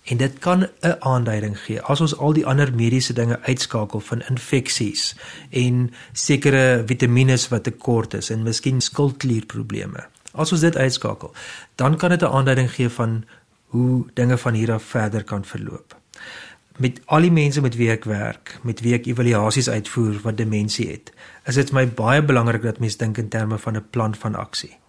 en 0.03 0.16
dit 0.16 0.38
kan 0.38 0.68
'n 0.81 0.96
aanduiding 0.98 1.59
gee 1.59 1.81
as 1.81 2.01
ons 2.01 2.16
al 2.16 2.33
die 2.33 2.46
ander 2.46 2.75
mediese 2.75 3.12
dinge 3.12 3.40
uitskakel 3.40 4.01
van 4.01 4.22
infeksies 4.29 5.14
en 5.51 5.92
sekere 6.12 6.83
vitamiene 6.87 7.38
wat 7.48 7.62
tekort 7.62 8.14
is 8.14 8.31
en 8.31 8.42
miskien 8.42 8.81
skildklierprobleme. 8.81 10.07
As 10.33 10.53
ons 10.53 10.61
dit 10.61 10.77
uitskakel, 10.77 11.33
dan 11.75 11.96
kan 11.96 12.11
dit 12.11 12.22
'n 12.22 12.25
aanduiding 12.25 12.70
gee 12.70 12.88
van 12.88 13.25
hoe 13.66 14.07
dinge 14.14 14.38
van 14.38 14.55
hier 14.55 14.72
af 14.72 14.83
verder 14.83 15.25
kan 15.25 15.44
verloop. 15.44 15.96
Met 16.77 17.01
al 17.05 17.20
die 17.20 17.33
mense 17.33 17.61
met 17.61 17.77
wie 17.77 17.90
ek 17.90 18.05
werk, 18.05 18.59
met 18.62 18.81
wie 18.81 18.94
ek 18.94 19.07
evaluasies 19.07 19.68
uitvoer 19.68 20.20
wat 20.22 20.37
demensie 20.37 20.90
het, 20.90 21.12
is 21.44 21.55
dit 21.55 21.70
vir 21.70 21.75
my 21.75 21.88
baie 21.88 22.22
belangrik 22.22 22.62
dat 22.62 22.79
mense 22.79 22.98
dink 22.98 23.18
in 23.18 23.29
terme 23.29 23.59
van 23.59 23.77
'n 23.77 23.87
plan 23.90 24.14
van 24.14 24.35
aksie. 24.35 24.82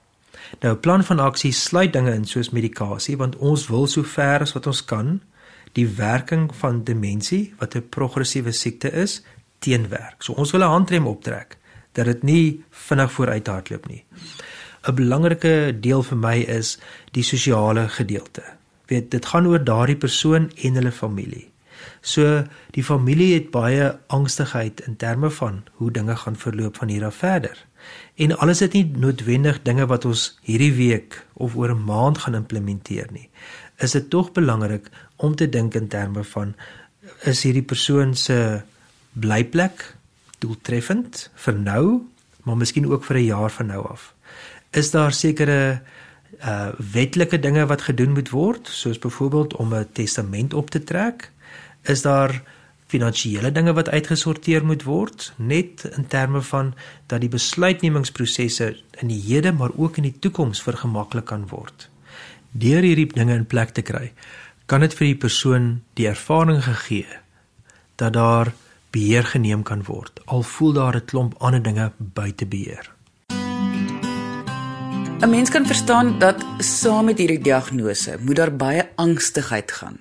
Nou 0.62 0.74
'n 0.74 0.80
plan 0.80 1.04
van 1.04 1.20
aksie 1.20 1.52
sluit 1.52 1.94
dinge 1.94 2.14
in 2.14 2.26
soos 2.26 2.50
medikasie 2.50 3.18
want 3.18 3.36
ons 3.36 3.68
wil 3.68 3.88
so 3.88 4.04
ver 4.04 4.40
as 4.40 4.54
wat 4.54 4.68
ons 4.68 4.86
kan 4.86 5.22
die 5.72 5.88
werking 5.88 6.56
van 6.56 6.84
demensie 6.84 7.54
wat 7.58 7.76
'n 7.76 7.90
progressiewe 7.90 8.52
siekte 8.52 8.92
is 8.92 9.24
teenwerk. 9.60 10.24
So 10.24 10.34
ons 10.34 10.52
wil 10.52 10.62
'n 10.62 10.76
handrem 10.76 11.08
optrek 11.08 11.58
dat 11.92 12.06
dit 12.06 12.24
nie 12.24 12.64
vinnig 12.70 13.12
vooruit 13.12 13.48
hardloop 13.48 13.88
nie. 13.88 14.04
'n 14.88 14.96
Belangrike 14.96 15.78
deel 15.80 16.04
vir 16.04 16.18
my 16.18 16.38
is 16.38 16.78
die 17.12 17.24
sosiale 17.24 17.88
gedeelte. 17.90 18.44
Weet 18.88 19.12
dit 19.12 19.26
gaan 19.26 19.48
oor 19.48 19.64
daardie 19.64 19.96
persoon 19.96 20.52
en 20.64 20.74
hulle 20.76 20.92
familie. 20.92 21.53
So 22.04 22.44
die 22.76 22.84
familie 22.84 23.32
het 23.34 23.52
baie 23.54 23.94
angstigheid 24.12 24.82
in 24.84 24.98
terme 25.00 25.30
van 25.32 25.62
hoe 25.80 25.92
dinge 25.92 26.16
gaan 26.20 26.36
verloop 26.36 26.82
van 26.82 26.92
hier 26.92 27.06
af 27.08 27.22
verder. 27.24 27.56
En 28.20 28.36
alles 28.38 28.62
is 28.62 28.74
nie 28.74 28.84
noodwendig 29.00 29.62
dinge 29.64 29.86
wat 29.88 30.06
ons 30.06 30.26
hierdie 30.44 30.74
week 30.76 31.22
of 31.34 31.56
oor 31.56 31.72
'n 31.72 31.86
maand 31.88 32.18
gaan 32.18 32.36
implementeer 32.36 33.08
nie. 33.12 33.30
Is 33.78 33.92
dit 33.92 34.10
tog 34.10 34.32
belangrik 34.32 34.90
om 35.16 35.36
te 35.36 35.50
dink 35.50 35.76
in 35.76 35.88
terme 35.88 36.24
van 36.24 36.56
is 37.24 37.44
hierdie 37.44 37.64
persoon 37.64 38.16
se 38.16 38.62
blyplek 39.14 39.96
doeltreffend 40.40 41.30
vir 41.36 41.54
nou, 41.54 42.02
maar 42.44 42.58
miskien 42.58 42.92
ook 42.92 43.04
vir 43.04 43.18
'n 43.18 43.26
jaar 43.26 43.52
van 43.52 43.66
nou 43.66 43.88
af. 43.88 44.14
Is 44.72 44.92
daar 44.92 45.14
sekere 45.14 45.82
uh 46.44 46.72
wetlike 46.92 47.40
dinge 47.40 47.66
wat 47.66 47.82
gedoen 47.82 48.12
moet 48.12 48.30
word, 48.30 48.68
soos 48.68 49.00
byvoorbeeld 49.00 49.56
om 49.56 49.74
'n 49.74 49.88
testament 49.94 50.54
op 50.54 50.70
te 50.70 50.84
trek? 50.84 51.32
Is 51.84 52.02
daar 52.02 52.42
finansiële 52.88 53.52
dinge 53.52 53.74
wat 53.74 53.90
uitgesorteer 53.90 54.66
moet 54.66 54.84
word, 54.84 55.32
net 55.38 55.84
in 55.98 56.08
terme 56.08 56.42
van 56.42 56.74
dat 57.08 57.24
die 57.24 57.32
besluitnemingsprosesse 57.32 58.76
in 59.02 59.10
die 59.10 59.22
hede 59.22 59.52
maar 59.52 59.74
ook 59.76 59.98
in 59.98 60.08
die 60.10 60.20
toekoms 60.20 60.62
vergemaklik 60.62 61.26
kan 61.32 61.48
word. 61.50 61.90
Deur 62.52 62.86
hierdie 62.86 63.10
dinge 63.10 63.34
in 63.34 63.50
plek 63.50 63.74
te 63.74 63.82
kry, 63.82 64.12
kan 64.66 64.86
dit 64.86 64.94
vir 64.94 65.10
die 65.10 65.22
persoon 65.26 65.72
die 65.98 66.08
ervaring 66.08 66.62
gegee 66.64 67.20
dat 67.98 68.14
daar 68.14 68.54
beheer 68.94 69.26
geneem 69.26 69.64
kan 69.66 69.84
word 69.90 70.22
al 70.26 70.44
voel 70.46 70.74
daar 70.74 70.96
'n 70.96 71.06
klomp 71.06 71.34
ander 71.42 71.64
dinge 71.64 71.92
buite 71.98 72.46
beheer. 72.46 72.93
'n 75.24 75.30
Mens 75.30 75.50
kan 75.50 75.66
verstaan 75.66 76.20
dat 76.20 76.46
saam 76.58 77.06
met 77.06 77.18
hierdie 77.18 77.40
diagnose 77.40 78.18
moet 78.20 78.36
daar 78.36 78.56
baie 78.56 78.90
angstigheid 78.96 79.72
gaan. 79.72 79.98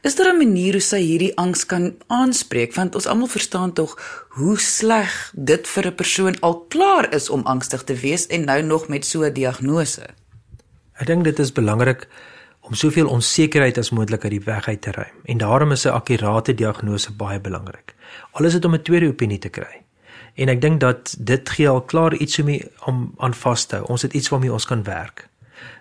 Is 0.00 0.16
daar 0.16 0.32
'n 0.32 0.36
manier 0.36 0.72
hoe 0.72 0.80
sy 0.80 1.00
hierdie 1.00 1.36
angs 1.36 1.66
kan 1.66 1.94
aanspreek 2.06 2.74
want 2.74 2.94
ons 2.94 3.06
almal 3.06 3.26
verstaan 3.26 3.72
tog 3.72 4.24
hoe 4.28 4.58
sleg 4.58 5.32
dit 5.36 5.68
vir 5.68 5.86
'n 5.86 5.94
persoon 5.94 6.40
al 6.40 6.60
klaar 6.68 7.14
is 7.14 7.30
om 7.30 7.42
angstig 7.42 7.84
te 7.84 7.94
wees 7.94 8.26
en 8.26 8.44
nou 8.44 8.62
nog 8.62 8.88
met 8.88 9.04
so 9.04 9.22
'n 9.22 9.32
diagnose. 9.32 10.06
Ek 10.92 11.06
dink 11.06 11.24
dit 11.24 11.38
is 11.38 11.52
belangrik 11.52 12.08
om 12.60 12.74
soveel 12.74 13.08
onsekerheid 13.08 13.78
as 13.78 13.90
moontlik 13.90 14.22
uit 14.22 14.30
die 14.32 14.44
weg 14.44 14.68
uit 14.68 14.80
te 14.80 14.90
ruim. 14.90 15.16
En 15.24 15.38
daarom 15.38 15.72
is 15.72 15.84
'n 15.84 15.88
akkurate 15.88 16.54
diagnose 16.54 17.12
baie 17.12 17.40
belangrik. 17.40 17.94
Al 18.30 18.44
is 18.44 18.52
dit 18.52 18.64
om 18.64 18.74
'n 18.74 18.82
tweede 18.82 19.08
opinie 19.08 19.38
te 19.38 19.48
kry. 19.48 19.84
En 20.34 20.48
ek 20.48 20.60
dink 20.60 20.80
dat 20.80 21.14
dit 21.18 21.50
gee 21.50 21.68
al 21.68 21.82
klaar 21.82 22.14
iets 22.14 22.38
om 22.38 22.50
om 22.86 23.14
aan 23.18 23.34
vas 23.34 23.64
te 23.64 23.76
hou. 23.76 23.86
Ons 23.86 24.02
het 24.02 24.12
iets 24.12 24.28
waarmee 24.28 24.52
ons 24.52 24.66
kan 24.66 24.82
werk. 24.82 25.28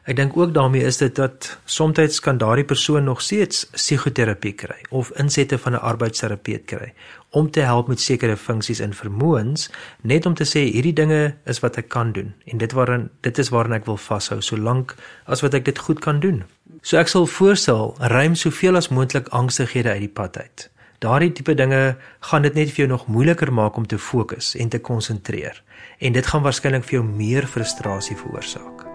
Ek 0.04 0.16
dink 0.16 0.36
ook 0.38 0.54
daarmee 0.54 0.84
is 0.84 0.98
dit 1.00 1.16
dat 1.16 1.58
soms 1.66 2.20
kan 2.20 2.38
daardie 2.38 2.66
persoon 2.68 3.04
nog 3.04 3.22
steeds 3.22 3.66
psigoterapie 3.72 4.52
kry 4.54 4.82
of 4.90 5.12
insette 5.16 5.58
van 5.58 5.74
'n 5.74 5.80
arbeidsterapeut 5.80 6.66
kry 6.66 6.94
om 7.30 7.52
te 7.52 7.60
help 7.60 7.88
met 7.88 8.02
sekere 8.02 8.38
funksies 8.38 8.80
en 8.80 8.94
vermoëns 8.94 9.70
net 10.02 10.26
om 10.26 10.34
te 10.34 10.44
sê 10.44 10.60
hierdie 10.72 10.94
dinge 10.94 11.36
is 11.46 11.60
wat 11.60 11.78
ek 11.78 11.90
kan 11.90 12.12
doen 12.12 12.34
en 12.46 12.58
dit 12.58 12.72
waarin 12.72 13.10
dit 13.22 13.38
is 13.38 13.50
waarna 13.50 13.76
ek 13.76 13.86
wil 13.86 13.98
vashou 13.98 14.42
solank 14.42 14.96
as 15.26 15.42
wat 15.42 15.54
ek 15.54 15.66
dit 15.66 15.78
goed 15.78 16.00
kan 16.00 16.20
doen. 16.20 16.44
So 16.82 16.98
ek 16.98 17.08
sal 17.08 17.26
voorstel, 17.26 17.96
ruim 18.00 18.36
soveel 18.36 18.76
as 18.76 18.90
moontlik 18.90 19.28
angstighede 19.28 19.90
uit 19.90 20.00
die 20.00 20.16
pad 20.16 20.38
uit. 20.38 20.70
Daardie 21.04 21.34
tipe 21.36 21.52
dinge 21.54 21.98
gaan 22.20 22.46
dit 22.46 22.56
net 22.56 22.70
vir 22.72 22.86
jou 22.86 22.90
nog 22.94 23.08
moeiliker 23.12 23.52
maak 23.54 23.76
om 23.76 23.88
te 23.88 23.98
fokus 24.00 24.56
en 24.56 24.70
te 24.72 24.80
konsentreer 24.80 25.64
en 26.00 26.16
dit 26.16 26.26
gaan 26.26 26.44
waarskynlik 26.46 26.84
vir 26.88 27.00
jou 27.00 27.06
meer 27.08 27.48
frustrasie 27.48 28.16
veroorsaak. 28.16 28.88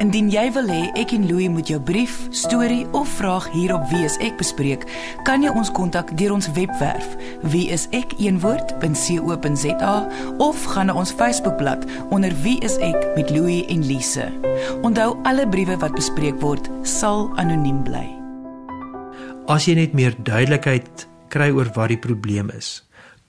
Indien 0.00 0.30
jy 0.32 0.52
wil 0.56 0.66
hê 0.72 0.90
ek 0.98 1.12
en 1.14 1.26
Louie 1.28 1.50
moet 1.52 1.68
jou 1.68 1.80
brief, 1.80 2.16
storie 2.34 2.86
of 2.96 3.08
vraag 3.18 3.44
hier 3.52 3.74
op 3.76 3.84
Wie 3.90 4.04
is 4.08 4.16
ek 4.24 4.40
bespreek, 4.40 4.88
kan 5.28 5.44
jy 5.44 5.50
ons 5.52 5.70
kontak 5.70 6.16
deur 6.16 6.32
ons 6.34 6.48
webwerf 6.56 7.08
wieisek.co.za 7.52 8.32
of 10.48 10.64
gaan 10.72 10.86
na 10.88 10.94
ons 10.96 11.12
Facebookblad 11.20 11.84
onder 12.08 12.32
Wie 12.40 12.58
is 12.64 12.80
ek 12.80 12.96
met 13.20 13.30
Louie 13.30 13.68
en 13.68 13.84
Lise. 13.86 14.32
Onthou 14.80 15.20
alle 15.28 15.46
briewe 15.46 15.76
wat 15.84 15.92
bespreek 15.94 16.40
word 16.40 16.72
sal 16.88 17.28
anoniem 17.36 17.84
bly. 17.84 18.21
As 19.50 19.64
jy 19.66 19.74
net 19.74 19.90
meer 19.90 20.14
duidelikheid 20.22 21.08
kry 21.32 21.48
oor 21.50 21.66
wat 21.74 21.90
die 21.90 21.98
probleem 21.98 22.52
is, 22.54 22.84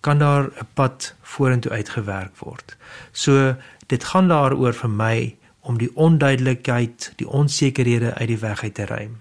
kan 0.06 0.20
daar 0.20 0.52
'n 0.54 0.68
pad 0.76 1.16
vorentoe 1.22 1.72
uitgewerk 1.72 2.38
word. 2.38 2.78
So 3.12 3.56
dit 3.88 4.04
gaan 4.04 4.28
daaroor 4.28 4.74
vir 4.74 4.90
my 4.90 5.36
om 5.62 5.78
die 5.78 5.90
onduidelikheid, 5.96 7.14
die 7.18 7.28
onsekerhede 7.28 8.14
uit 8.14 8.28
die 8.28 8.38
weg 8.38 8.64
uit 8.64 8.74
te 8.74 8.86
ruim. 8.86 9.18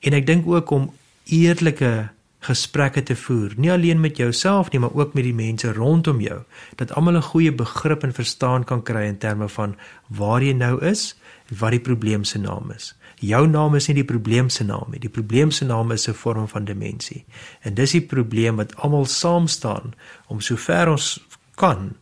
En 0.00 0.12
ek 0.12 0.26
dink 0.26 0.46
ook 0.46 0.70
om 0.70 0.92
eerlike 1.24 2.08
gesprekke 2.40 3.02
te 3.02 3.16
voer, 3.16 3.52
nie 3.56 3.72
alleen 3.72 4.00
met 4.00 4.16
jouself 4.16 4.70
nie, 4.70 4.80
maar 4.80 4.94
ook 4.94 5.12
met 5.14 5.24
die 5.24 5.34
mense 5.34 5.72
rondom 5.72 6.20
jou, 6.20 6.40
dat 6.76 6.92
almal 6.92 7.16
'n 7.16 7.22
goeie 7.22 7.52
begrip 7.52 8.02
en 8.02 8.12
verstaan 8.12 8.64
kan 8.64 8.82
kry 8.82 9.04
in 9.04 9.18
terme 9.18 9.48
van 9.48 9.76
waar 10.08 10.42
jy 10.42 10.52
nou 10.52 10.80
is, 10.84 11.16
wat 11.58 11.70
die 11.70 11.80
probleem 11.80 12.24
se 12.24 12.38
naam 12.38 12.70
is. 12.70 12.94
Jou 13.20 13.46
naam 13.46 13.74
is 13.76 13.86
nie 13.88 13.98
die 14.00 14.08
probleem 14.08 14.48
se 14.48 14.64
naam 14.64 14.90
nie. 14.90 15.00
Die 15.00 15.12
probleem 15.12 15.50
se 15.50 15.64
naam 15.64 15.92
is 15.92 16.08
'n 16.08 16.14
vorm 16.14 16.48
van 16.48 16.64
demensie. 16.64 17.24
En 17.62 17.74
dis 17.74 17.90
die 17.90 18.06
probleem 18.06 18.56
wat 18.56 18.76
almal 18.76 19.04
saam 19.04 19.46
staan 19.46 19.94
om 20.26 20.40
sover 20.40 20.88
ons 20.88 21.20
kan 21.54 21.96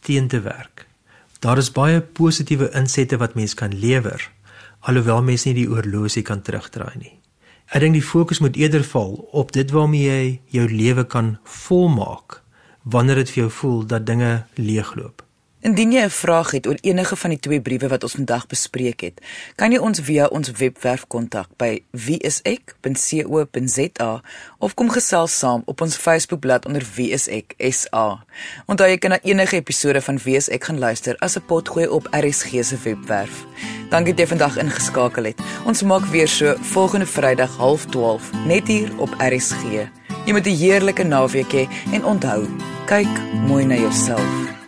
teen 0.00 0.28
te 0.28 0.40
werk. 0.40 0.86
Daar 1.40 1.58
is 1.58 1.72
baie 1.72 2.00
positiewe 2.00 2.70
insette 2.74 3.16
wat 3.16 3.34
mens 3.34 3.54
kan 3.54 3.78
lewer 3.78 4.34
alhoewel 4.86 5.22
mens 5.22 5.44
nie 5.46 5.54
die 5.56 5.68
oorlosie 5.70 6.22
kan 6.26 6.42
terugdraai 6.46 6.96
nie. 7.00 7.14
Ek 7.74 7.82
dink 7.82 7.96
die 7.98 8.04
fokus 8.04 8.40
moet 8.42 8.58
eerder 8.58 8.84
val 8.86 9.16
op 9.34 9.52
dit 9.56 9.70
waarmee 9.74 10.06
jy 10.06 10.26
jou 10.60 10.66
lewe 10.70 11.04
kan 11.04 11.36
volmaak 11.66 12.40
wanneer 12.86 13.24
dit 13.24 13.32
vir 13.34 13.42
jou 13.46 13.52
voel 13.60 13.80
dat 13.90 14.06
dinge 14.06 14.32
leegloop. 14.54 15.25
Indien 15.60 15.92
jy 15.92 16.00
'n 16.04 16.10
vraag 16.10 16.50
het 16.50 16.66
oor 16.66 16.78
enige 16.80 17.16
van 17.16 17.30
die 17.30 17.38
twee 17.38 17.60
briewe 17.60 17.88
wat 17.88 18.02
ons 18.02 18.12
vandag 18.12 18.46
bespreek 18.46 19.00
het, 19.00 19.20
kan 19.54 19.72
jy 19.72 19.78
ons 19.78 20.00
via 20.00 20.26
ons 20.26 20.50
webwerf 20.50 21.06
kontak 21.06 21.48
by 21.56 21.82
wieisek.co.za 21.90 22.62
of 24.58 24.74
kom 24.74 24.90
gesels 24.90 25.38
saam 25.38 25.62
op 25.64 25.80
ons 25.80 25.96
Facebookblad 25.96 26.66
onder 26.66 26.86
wieisek.sa. 26.94 28.24
Onthou 28.66 28.88
jy 28.88 28.98
kan 28.98 29.10
na 29.10 29.18
enige 29.22 29.56
episode 29.56 30.00
van 30.00 30.18
Wieisek 30.18 30.64
gaan 30.64 30.78
luister 30.78 31.16
as 31.18 31.36
'n 31.36 31.42
potgooi 31.46 31.86
op 31.86 32.08
RSG 32.10 32.64
se 32.64 32.76
webwerf. 32.84 33.44
Dankie 33.90 34.14
dat 34.14 34.20
jy 34.20 34.26
vandag 34.26 34.56
ingeskakel 34.56 35.24
het. 35.24 35.40
Ons 35.64 35.82
maak 35.82 36.04
weer 36.04 36.28
so 36.28 36.56
volgende 36.60 37.06
Vrydag 37.06 37.56
12:30 37.56 38.30
net 38.46 38.66
hier 38.66 38.90
op 38.98 39.14
RSG. 39.18 39.62
Jy 40.26 40.32
moet 40.32 40.46
'n 40.46 40.56
heerlike 40.56 41.02
naweek 41.02 41.52
hê 41.52 41.68
en 41.92 42.04
onthou, 42.04 42.46
kyk 42.86 43.08
mooi 43.46 43.64
na 43.64 43.74
jouself. 43.74 44.65